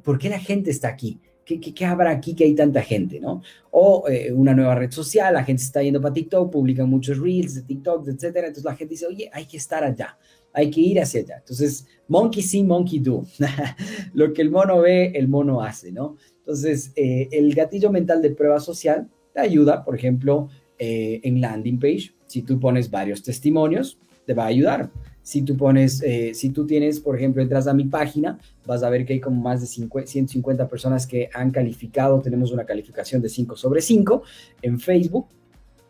¿por 0.02 0.18
qué 0.18 0.28
la 0.28 0.38
gente 0.38 0.70
está 0.70 0.88
aquí? 0.88 1.20
¿Qué, 1.44 1.60
qué, 1.60 1.84
habrá 1.84 2.10
aquí 2.10 2.34
que 2.34 2.44
hay 2.44 2.54
tanta 2.54 2.80
gente, 2.80 3.20
no? 3.20 3.42
O 3.70 4.08
eh, 4.08 4.32
una 4.32 4.54
nueva 4.54 4.74
red 4.76 4.90
social, 4.90 5.34
la 5.34 5.44
gente 5.44 5.62
está 5.62 5.82
yendo 5.82 6.00
para 6.00 6.14
TikTok, 6.14 6.50
publican 6.50 6.88
muchos 6.88 7.18
reels 7.18 7.54
de 7.54 7.62
TikTok, 7.62 8.08
etcétera. 8.08 8.46
Entonces 8.46 8.64
la 8.64 8.76
gente 8.76 8.94
dice, 8.94 9.06
oye, 9.06 9.28
hay 9.30 9.44
que 9.44 9.58
estar 9.58 9.84
allá, 9.84 10.16
hay 10.54 10.70
que 10.70 10.80
ir 10.80 11.00
hacia 11.02 11.20
allá. 11.20 11.36
Entonces, 11.38 11.86
monkey 12.08 12.42
see, 12.42 12.64
monkey 12.64 12.98
do. 12.98 13.24
Lo 14.14 14.32
que 14.32 14.40
el 14.40 14.50
mono 14.50 14.80
ve, 14.80 15.12
el 15.14 15.28
mono 15.28 15.60
hace, 15.60 15.92
¿no? 15.92 16.16
Entonces, 16.44 16.92
eh, 16.94 17.28
el 17.32 17.54
gatillo 17.54 17.90
mental 17.90 18.20
de 18.20 18.30
prueba 18.30 18.60
social 18.60 19.08
te 19.32 19.40
ayuda, 19.40 19.84
por 19.84 19.96
ejemplo, 19.96 20.48
eh, 20.78 21.20
en 21.22 21.40
landing 21.40 21.78
page. 21.78 22.14
Si 22.26 22.42
tú 22.42 22.60
pones 22.60 22.90
varios 22.90 23.22
testimonios, 23.22 23.98
te 24.26 24.34
va 24.34 24.44
a 24.44 24.48
ayudar. 24.48 24.90
Si 25.22 25.40
tú 25.40 25.56
pones, 25.56 26.02
eh, 26.02 26.34
si 26.34 26.50
tú 26.50 26.66
tienes, 26.66 27.00
por 27.00 27.16
ejemplo, 27.16 27.42
entras 27.42 27.66
a 27.66 27.72
mi 27.72 27.84
página, 27.84 28.38
vas 28.66 28.82
a 28.82 28.90
ver 28.90 29.06
que 29.06 29.14
hay 29.14 29.20
como 29.20 29.40
más 29.40 29.62
de 29.62 29.66
150 29.66 30.68
personas 30.68 31.06
que 31.06 31.30
han 31.32 31.50
calificado, 31.50 32.20
tenemos 32.20 32.52
una 32.52 32.64
calificación 32.64 33.22
de 33.22 33.30
5 33.30 33.56
sobre 33.56 33.80
5 33.80 34.22
en 34.60 34.78
Facebook. 34.78 35.26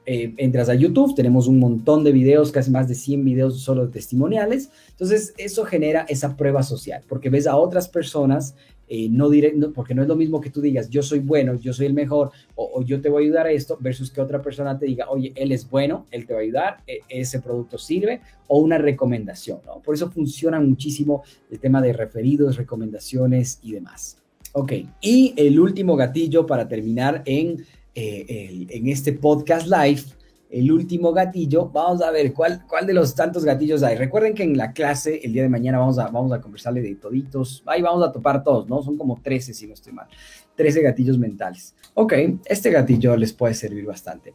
Eh, 0.07 0.35
entras 0.37 0.69
a 0.69 0.75
YouTube, 0.75 1.15
tenemos 1.15 1.49
un 1.49 1.59
montón 1.59 2.05
de 2.05 2.13
videos, 2.13 2.53
casi 2.53 2.71
más 2.71 2.87
de 2.89 2.95
100 2.95 3.25
videos 3.25 3.61
solo 3.61 3.87
de 3.87 3.93
testimoniales. 3.93 4.71
Entonces, 4.91 5.35
eso 5.39 5.65
genera 5.65 6.05
esa 6.09 6.37
prueba 6.37 6.63
social, 6.63 7.03
porque 7.09 7.31
ves 7.31 7.47
a 7.47 7.57
otras 7.57 7.89
personas 7.89 8.55
eh, 8.89 9.09
no 9.11 9.31
porque 9.75 9.95
no 9.95 10.03
es 10.03 10.09
lo 10.09 10.17
mismo 10.17 10.41
que 10.41 10.51
tú 10.51 10.61
digas, 10.61 10.91
yo 10.91 11.03
soy 11.03 11.21
bueno, 11.21 11.55
yo 11.55 11.73
soy 11.73 11.87
el 11.87 11.95
mejor, 11.95 12.31
o, 12.55 12.83
yo 12.83 13.01
te 13.01 13.09
voy 13.09 13.23
a 13.23 13.27
ayudar 13.27 13.47
a 13.47 13.51
esto, 13.51 13.77
versus 13.81 14.11
que 14.11 14.21
otra 14.21 14.43
persona 14.43 14.79
te 14.79 14.87
diga, 14.87 15.09
oye, 15.11 15.33
él 15.37 15.53
es 15.53 15.69
bueno, 15.69 16.07
él 16.11 16.27
te 16.27 16.35
va 16.35 16.41
a 16.41 16.43
ayudar, 16.43 16.83
e, 16.87 17.01
ese 17.09 17.41
producto 17.41 17.79
sirve, 17.79 18.21
o 18.47 18.59
una 18.59 18.79
recomendación. 18.79 19.61
Por 19.83 19.95
eso 19.95 20.11
funciona 20.11 20.61
muchísimo 20.61 21.23
el 21.51 21.59
tema 21.59 21.81
de 21.81 21.93
referidos, 21.93 22.57
recomendaciones 22.57 23.59
y 23.63 23.73
demás. 23.73 24.19
Ok, 24.53 24.73
y 25.01 25.35
el 25.37 25.59
último 25.59 25.97
gatillo 25.97 26.47
para 26.47 26.69
terminar 26.69 27.23
en, 27.25 27.65
eh, 27.95 28.67
en 28.69 28.89
este 28.89 29.13
podcast 29.13 29.67
live 29.67 30.03
el 30.51 30.71
último 30.71 31.13
gatillo, 31.13 31.69
vamos 31.69 32.03
a 32.03 32.11
ver 32.11 32.33
cuál, 32.33 32.65
cuál 32.67 32.87
de 32.87 32.95
los 32.95 33.15
tantos 33.15 33.45
gatillos 33.45 33.83
hay. 33.83 33.97
Recuerden 33.97 34.35
que 34.35 34.45
en 34.45 34.57
la 34.57 34.73
clase 34.73 35.21
el 35.23 35.33
día 35.33 35.43
de 35.43 35.49
mañana 35.49 35.79
vamos 35.79 35.99
a, 35.99 36.09
vamos 36.09 36.33
a 36.33 36.41
conversarle 36.41 36.81
de 36.81 36.95
toditos, 36.95 37.63
ahí 37.67 37.83
vamos 37.83 38.07
a 38.07 38.13
topar 38.13 38.43
todos, 38.43 38.69
¿no? 38.69 38.83
Son 38.83 38.97
como 38.97 39.21
13 39.21 39.55
si 39.55 39.67
no 39.67 39.75
estoy 39.75 39.93
mal, 39.93 40.07
13 40.55 40.83
gatillos 40.83 41.19
mentales. 41.19 41.75
Ok, 41.95 42.15
este 42.45 42.71
gatillo 42.71 43.17
les 43.17 43.33
puede 43.33 43.55
servir 43.55 43.85
bastante. 43.85 44.35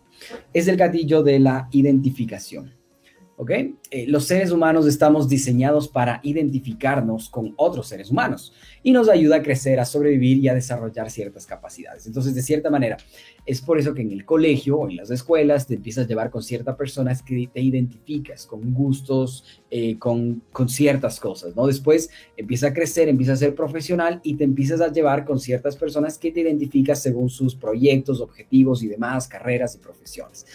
Es 0.54 0.68
el 0.68 0.78
gatillo 0.78 1.24
de 1.24 1.40
la 1.40 1.68
identificación. 1.72 2.80
¿ok? 3.40 3.52
Eh, 3.52 4.06
los 4.08 4.26
seres 4.26 4.52
humanos 4.52 4.86
estamos 4.86 5.30
diseñados 5.30 5.88
para 5.88 6.20
identificarnos 6.24 7.30
con 7.30 7.54
otros 7.56 7.88
seres 7.88 8.12
humanos 8.12 8.52
y 8.84 8.92
nos 8.92 9.10
ayuda 9.10 9.38
a 9.38 9.42
crecer, 9.44 9.80
a 9.80 9.86
sobrevivir 9.86 10.38
y 10.38 10.48
a 10.48 10.54
desarrollar 10.54 11.10
ciertas 11.12 11.46
capacidades. 11.46 12.06
Entonces, 12.08 12.34
de 12.36 12.42
cierta 12.42 12.70
manera, 12.70 12.98
es 13.46 13.62
por 13.62 13.80
eso 13.80 13.94
que 13.94 14.02
en 14.02 14.12
el 14.12 14.26
colegio 14.26 14.78
o 14.78 14.90
en 14.90 14.96
las 14.96 15.12
escuelas 15.12 15.68
te 15.68 15.76
empiezas 15.76 16.06
a 16.06 16.08
llevar 16.08 16.30
con 16.30 16.44
ciertas 16.44 16.76
personas 16.76 17.22
que 17.22 17.50
te 17.54 17.62
identificas 17.62 18.46
con 18.46 18.74
gustos, 18.74 19.44
eh, 19.72 19.98
con, 19.98 20.44
con 20.52 20.70
ciertas 20.70 21.20
cosas, 21.20 21.56
¿no? 21.56 21.68
Después 21.68 22.10
empieza 22.38 22.68
a 22.68 22.74
crecer, 22.74 23.10
empieza 23.10 23.34
a 23.34 23.38
ser 23.38 23.56
profesional 23.56 24.20
y 24.24 24.36
te 24.36 24.44
empiezas 24.44 24.82
a 24.82 24.92
llevar 24.92 25.26
con 25.26 25.40
ciertas 25.40 25.76
personas 25.76 26.18
que 26.18 26.32
te 26.32 26.42
identificas 26.42 27.02
según 27.02 27.30
sus 27.30 27.56
proyectos, 27.56 28.22
objetivos 28.22 28.84
y 28.84 28.88
demás, 28.88 29.28
carreras 29.28 29.76
y 29.76 29.80
profesiones. 29.80 30.46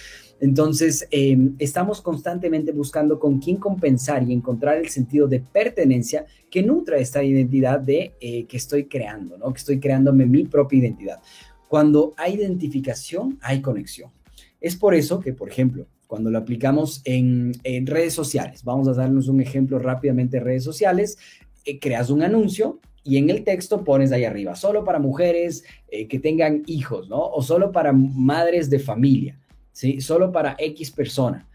Entonces, 0.41 1.07
em, 1.11 1.55
estamos 1.59 2.01
constantemente 2.01 2.73
buscando 2.73 3.19
con 3.19 3.39
quién 3.39 3.57
compensar 3.57 4.23
y 4.29 4.33
encontrar 4.33 4.79
el 4.79 4.89
sentido 4.89 5.27
de 5.27 5.41
pertenencia 5.41 6.27
que 6.51 6.63
nutra 6.63 6.99
esta 6.99 7.23
identidad 7.23 7.81
de 7.81 8.14
eh, 8.21 8.47
que 8.47 8.57
estoy 8.57 8.87
creando, 8.87 9.39
¿no? 9.39 9.53
Que 9.53 9.59
estoy 9.59 9.81
creándome 9.81 10.27
mi 10.27 10.45
propia 10.45 10.79
identidad. 10.79 11.21
Cuando 11.69 12.15
hay 12.17 12.35
identificación, 12.35 13.39
hay 13.41 13.61
conexión. 13.61 14.11
Es 14.61 14.77
por 14.77 14.95
eso 14.95 15.21
que, 15.21 15.33
por 15.33 15.49
ejemplo, 15.49 15.87
cuando 16.07 16.31
lo 16.31 16.39
aplicamos 16.39 17.03
en, 17.05 17.53
redes 17.87 18.15
sociales, 18.15 18.63
vamos 18.65 18.89
a 18.89 18.93
darnos 18.93 19.29
un 19.29 19.41
ejemplo 19.41 19.79
rápidamente 19.79 20.39
de 20.39 20.45
redes 20.45 20.65
sociales, 20.65 21.19
eh, 21.65 21.79
creas 21.79 22.11
un 22.11 22.23
anuncio 22.23 22.81
y 23.03 23.17
en 23.17 23.31
el 23.31 23.45
texto 23.45 23.85
pones 23.85 24.13
ahí 24.13 24.25
arriba, 24.25 24.55
solo 24.55 24.85
para 24.85 24.99
mujeres 24.99 25.65
eh, 25.89 26.07
que 26.09 26.19
tengan 26.19 26.63
hijos, 26.67 27.09
¿no? 27.09 27.21
O 27.21 27.43
solo 27.43 27.73
para 27.73 27.93
madres 27.93 28.71
de 28.71 28.79
familia. 28.79 29.39
¿sí? 29.73 30.01
Solo 30.01 30.33
para 30.33 30.57
X 30.59 30.91
persona. 30.91 31.47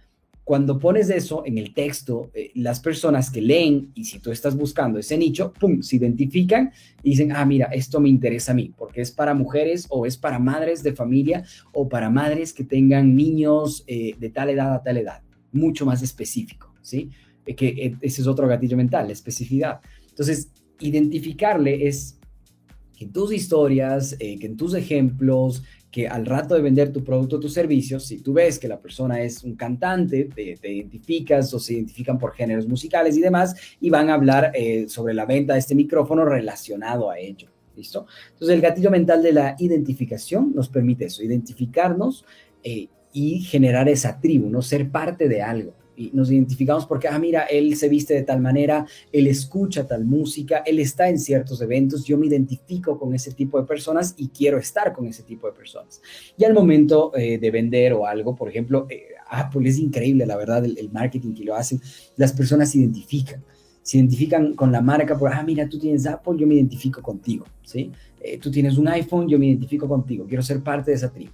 Cuando 0.50 0.80
pones 0.80 1.12
eso 1.12 1.44
en 1.46 1.60
el 1.60 1.76
texto, 1.76 2.32
eh, 2.34 2.50
las 2.56 2.80
personas 2.80 3.30
que 3.30 3.40
leen, 3.40 3.92
y 3.94 4.06
si 4.06 4.18
tú 4.18 4.32
estás 4.32 4.58
buscando 4.58 4.98
ese 4.98 5.16
nicho, 5.16 5.54
¡pum!, 5.54 5.84
se 5.84 5.98
identifican 5.98 6.72
y 7.04 7.12
dicen, 7.12 7.32
ah, 7.34 7.46
mira, 7.46 7.68
esto 7.68 8.00
me 8.00 8.10
interesa 8.10 8.54
a 8.54 8.56
mí, 8.56 8.74
porque 8.76 9.02
es 9.02 9.12
para 9.12 9.36
mujeres 9.36 9.86
o 9.90 10.08
es 10.08 10.18
para 10.18 10.40
madres 10.40 10.82
de 10.82 10.94
familia 10.94 11.44
o 11.72 11.88
para 11.88 12.10
madres 12.10 12.52
que 12.52 12.64
tengan 12.64 13.16
niños 13.16 13.84
eh, 13.86 14.16
de 14.18 14.30
tal 14.32 14.50
edad 14.50 14.74
a 14.74 14.82
tal 14.82 14.98
edad, 14.98 15.22
mucho 15.52 15.86
más 15.86 16.02
específico, 16.02 16.74
¿sí? 16.82 17.12
Eh, 17.46 17.54
que 17.54 17.96
ese 18.02 18.22
es 18.22 18.28
otro 18.28 18.48
gatillo 18.48 18.76
mental, 18.76 19.06
la 19.06 19.14
especificidad. 19.14 19.82
Entonces, 20.10 20.50
identificarle 20.80 21.88
es 21.88 22.18
que 23.00 23.06
en 23.06 23.14
tus 23.14 23.32
historias, 23.32 24.18
que 24.20 24.46
en 24.46 24.58
tus 24.58 24.74
ejemplos, 24.74 25.64
que 25.90 26.10
al 26.10 26.26
rato 26.26 26.54
de 26.54 26.62
vender 26.62 26.92
tu 26.92 27.02
producto 27.02 27.38
o 27.38 27.40
tu 27.40 27.48
servicio, 27.48 27.98
si 27.98 28.20
tú 28.20 28.34
ves 28.34 28.60
que 28.60 28.68
la 28.68 28.78
persona 28.78 29.22
es 29.22 29.42
un 29.46 29.56
cantante, 29.56 30.26
te, 30.26 30.70
identificas 30.70 31.54
o 31.54 31.60
se 31.62 31.76
identifican 31.76 32.20
por 32.20 32.34
géneros 32.34 32.68
musicales 32.68 33.16
y 33.16 33.22
demás, 33.22 33.56
y 33.80 33.90
van 33.90 34.10
a 34.10 34.16
hablar 34.16 34.52
eh, 34.54 34.90
sobre 34.90 35.14
la 35.14 35.26
venta 35.26 35.54
de 35.54 35.60
este 35.60 35.76
micrófono 35.76 36.26
relacionado 36.26 37.10
a 37.10 37.18
ello. 37.18 37.48
¿Listo? 37.74 38.06
Entonces, 38.34 38.54
el 38.54 38.62
gatillo 38.62 38.92
mental 38.92 39.24
de 39.24 39.32
la 39.32 39.56
identificación 39.58 40.52
nos 40.54 40.68
permite 40.68 41.06
eso, 41.06 41.24
identificarnos 41.24 42.26
eh, 42.62 42.90
y 43.14 43.40
generar 43.40 43.88
esa 43.88 44.20
tribu, 44.20 44.50
no 44.50 44.62
ser 44.62 44.92
parte 44.92 45.30
de 45.30 45.42
algo 45.42 45.79
y 46.00 46.12
nos 46.14 46.32
identificamos 46.32 46.86
porque, 46.86 47.10
ah, 47.10 47.20
mira, 47.20 47.44
él 47.44 47.76
se 47.76 47.90
viste 47.90 48.14
de 48.14 48.24
tal 48.24 48.40
manera, 48.40 48.88
él 49.12 49.28
escucha 49.28 49.86
tal 49.86 50.06
música, 50.06 50.64
él 50.66 50.80
está 50.80 51.10
en 51.10 51.20
ciertos 51.20 51.62
eventos, 51.62 52.06
yo 52.06 52.18
me 52.18 52.28
identifico 52.28 52.98
con 52.98 53.14
ese 53.14 53.34
tipo 53.34 53.60
de 53.60 53.68
personas 53.68 54.14
y 54.16 54.30
quiero 54.30 54.58
estar 54.58 54.94
con 54.94 55.08
ese 55.08 55.24
tipo 55.24 55.48
de 55.48 55.54
personas. 55.54 56.02
Y 56.38 56.46
al 56.46 56.54
momento 56.54 57.12
eh, 57.18 57.38
de 57.38 57.52
vender 57.52 57.92
o 57.92 58.06
algo, 58.06 58.34
por 58.34 58.48
ejemplo, 58.48 58.88
eh, 58.90 59.08
Apple 59.30 59.68
es 59.68 59.78
increíble, 59.78 60.26
la 60.26 60.38
verdad, 60.38 60.64
el, 60.64 60.90
marketing 60.94 61.34
que 61.34 61.44
lo 61.44 61.56
hacen, 61.56 61.82
las 62.16 62.32
personas 62.32 62.72
se 62.72 62.80
identifican 62.80 63.44
se 63.82 63.98
identifican 63.98 64.54
con 64.54 64.72
la 64.72 64.82
marca 64.82 65.18
por, 65.18 65.34
ah, 65.34 65.42
mira, 65.42 65.68
tú 65.68 65.80
tienes 65.80 66.06
Apple, 66.06 66.36
yo 66.38 66.46
me 66.46 66.54
identifico 66.54 67.02
contigo, 67.02 67.46
¿sí? 67.64 67.92
Eh, 68.22 68.38
tú 68.38 68.52
tienes 68.52 68.78
un 68.78 68.88
iPhone, 68.88 69.28
yo 69.28 69.40
me 69.40 69.48
identifico 69.48 69.88
contigo, 69.88 70.26
quiero 70.28 70.44
ser 70.44 70.62
parte 70.62 70.92
de 70.92 70.98
esa 70.98 71.10
tribu 71.10 71.32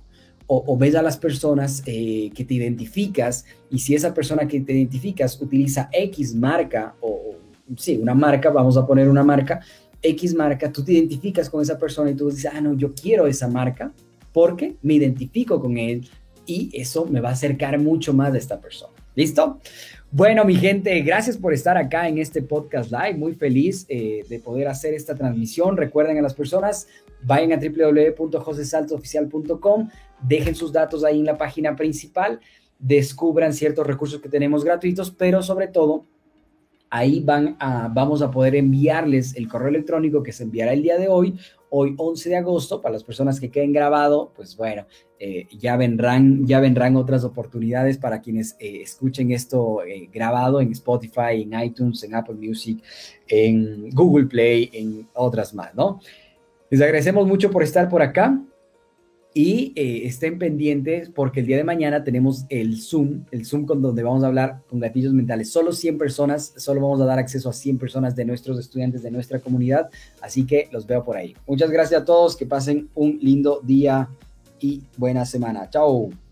o, 0.47 0.77
ves 0.77 0.95
a 0.95 1.01
las 1.01 1.17
personas 1.17 1.81
eh, 1.85 2.29
que 2.35 2.45
te 2.45 2.53
identificas 2.53 3.45
y 3.71 3.79
si 3.79 3.95
esa 3.95 4.13
persona 4.13 4.47
que 4.47 4.59
te 4.61 4.73
identificas 4.73 5.41
utiliza 5.41 5.89
X 5.91 6.35
marca 6.35 6.95
o, 7.01 7.35
sí, 7.77 7.97
una 7.97 8.13
marca, 8.13 8.49
vamos 8.49 8.77
a 8.77 8.85
poner 8.85 9.09
una 9.09 9.23
marca, 9.23 9.61
X 10.01 10.35
marca, 10.35 10.71
tú 10.71 10.83
te 10.83 10.93
identificas 10.93 11.49
con 11.49 11.61
esa 11.61 11.79
persona 11.79 12.11
y 12.11 12.15
tú 12.15 12.29
dices, 12.29 12.51
ah, 12.53 12.61
no, 12.61 12.75
yo 12.75 12.93
quiero 12.93 13.25
esa 13.25 13.47
marca 13.47 13.91
porque 14.31 14.75
me 14.83 14.93
identifico 14.93 15.59
con 15.59 15.77
él 15.77 16.07
y 16.45 16.69
eso 16.73 17.05
me 17.05 17.21
va 17.21 17.29
a 17.29 17.33
acercar 17.33 17.79
mucho 17.79 18.13
más 18.13 18.33
de 18.33 18.39
esta 18.39 18.59
persona. 18.59 18.93
¿Listo? 19.15 19.59
Bueno, 20.11 20.45
mi 20.45 20.55
gente, 20.55 21.01
gracias 21.01 21.37
por 21.37 21.53
estar 21.53 21.77
acá 21.77 22.07
en 22.07 22.19
este 22.19 22.41
podcast 22.41 22.91
live. 22.91 23.15
Muy 23.15 23.33
feliz 23.33 23.85
eh, 23.89 24.23
de 24.29 24.39
poder 24.39 24.67
hacer 24.67 24.93
esta 24.93 25.15
transmisión. 25.15 25.77
Recuerden 25.77 26.17
a 26.17 26.21
las 26.21 26.33
personas, 26.33 26.87
vayan 27.23 27.53
a 27.53 27.57
www.josesaltosoficial.com, 27.57 29.89
dejen 30.21 30.55
sus 30.55 30.71
datos 30.71 31.03
ahí 31.03 31.19
en 31.19 31.25
la 31.25 31.37
página 31.37 31.75
principal, 31.75 32.39
descubran 32.79 33.53
ciertos 33.53 33.85
recursos 33.85 34.21
que 34.21 34.29
tenemos 34.29 34.63
gratuitos, 34.63 35.11
pero 35.11 35.41
sobre 35.41 35.67
todo, 35.67 36.05
ahí 36.89 37.19
van 37.19 37.57
vamos 37.93 38.21
a 38.21 38.31
poder 38.31 38.55
enviarles 38.55 39.35
el 39.35 39.47
correo 39.47 39.69
electrónico 39.69 40.23
que 40.23 40.31
se 40.31 40.43
enviará 40.43 40.73
el 40.73 40.83
día 40.83 40.97
de 40.97 41.07
hoy 41.07 41.37
hoy 41.77 41.93
11 41.97 42.29
de 42.29 42.37
agosto, 42.37 42.81
para 42.81 42.93
las 42.93 43.03
personas 43.03 43.39
que 43.39 43.51
queden 43.51 43.73
grabado, 43.73 44.31
pues 44.33 44.55
bueno, 44.55 44.85
eh, 45.19 45.47
ya, 45.57 45.75
vendrán, 45.75 46.47
ya 46.47 46.61
vendrán 46.61 46.95
otras 46.95 47.25
oportunidades 47.25 47.97
para 47.97 48.21
quienes 48.21 48.55
eh, 48.59 48.81
escuchen 48.81 49.31
esto 49.31 49.83
eh, 49.83 50.09
grabado 50.11 50.61
en 50.61 50.71
Spotify, 50.71 51.41
en 51.41 51.59
iTunes, 51.59 52.01
en 52.03 52.15
Apple 52.15 52.35
Music, 52.35 52.81
en 53.27 53.89
Google 53.89 54.27
Play, 54.27 54.69
en 54.71 55.07
otras 55.15 55.53
más, 55.53 55.75
¿no? 55.75 55.99
Les 56.69 56.81
agradecemos 56.81 57.27
mucho 57.27 57.51
por 57.51 57.61
estar 57.61 57.89
por 57.89 58.01
acá 58.01 58.41
y 59.37 59.73
estén 59.75 60.39
pendientes 60.39 61.09
porque 61.09 61.41
el 61.41 61.45
día 61.45 61.57
de 61.57 61.65
mañana 61.65 62.05
tenemos 62.05 62.45
el 62.47 62.81
Zoom, 62.81 63.25
el 63.31 63.45
Zoom 63.45 63.65
con 63.65 63.81
donde 63.81 64.01
vamos 64.01 64.23
a 64.23 64.27
hablar 64.27 64.61
con 64.69 64.79
gatillos 64.79 65.11
mentales. 65.11 65.51
Solo 65.51 65.73
100 65.73 65.97
personas, 65.97 66.53
solo 66.55 66.79
vamos 66.79 67.01
a 67.01 67.05
dar 67.05 67.19
acceso 67.19 67.49
a 67.49 67.53
100 67.53 67.77
personas 67.77 68.15
de 68.15 68.23
nuestros 68.23 68.57
estudiantes 68.57 69.03
de 69.03 69.11
nuestra 69.11 69.41
comunidad, 69.41 69.89
así 70.21 70.45
que 70.45 70.69
los 70.71 70.87
veo 70.87 71.03
por 71.03 71.17
ahí. 71.17 71.35
Muchas 71.47 71.69
gracias 71.69 72.01
a 72.01 72.05
todos, 72.05 72.37
que 72.37 72.45
pasen 72.45 72.87
un 72.95 73.19
lindo 73.21 73.59
día 73.61 74.07
y 74.61 74.83
buena 74.95 75.25
semana. 75.25 75.69
Chao. 75.69 76.24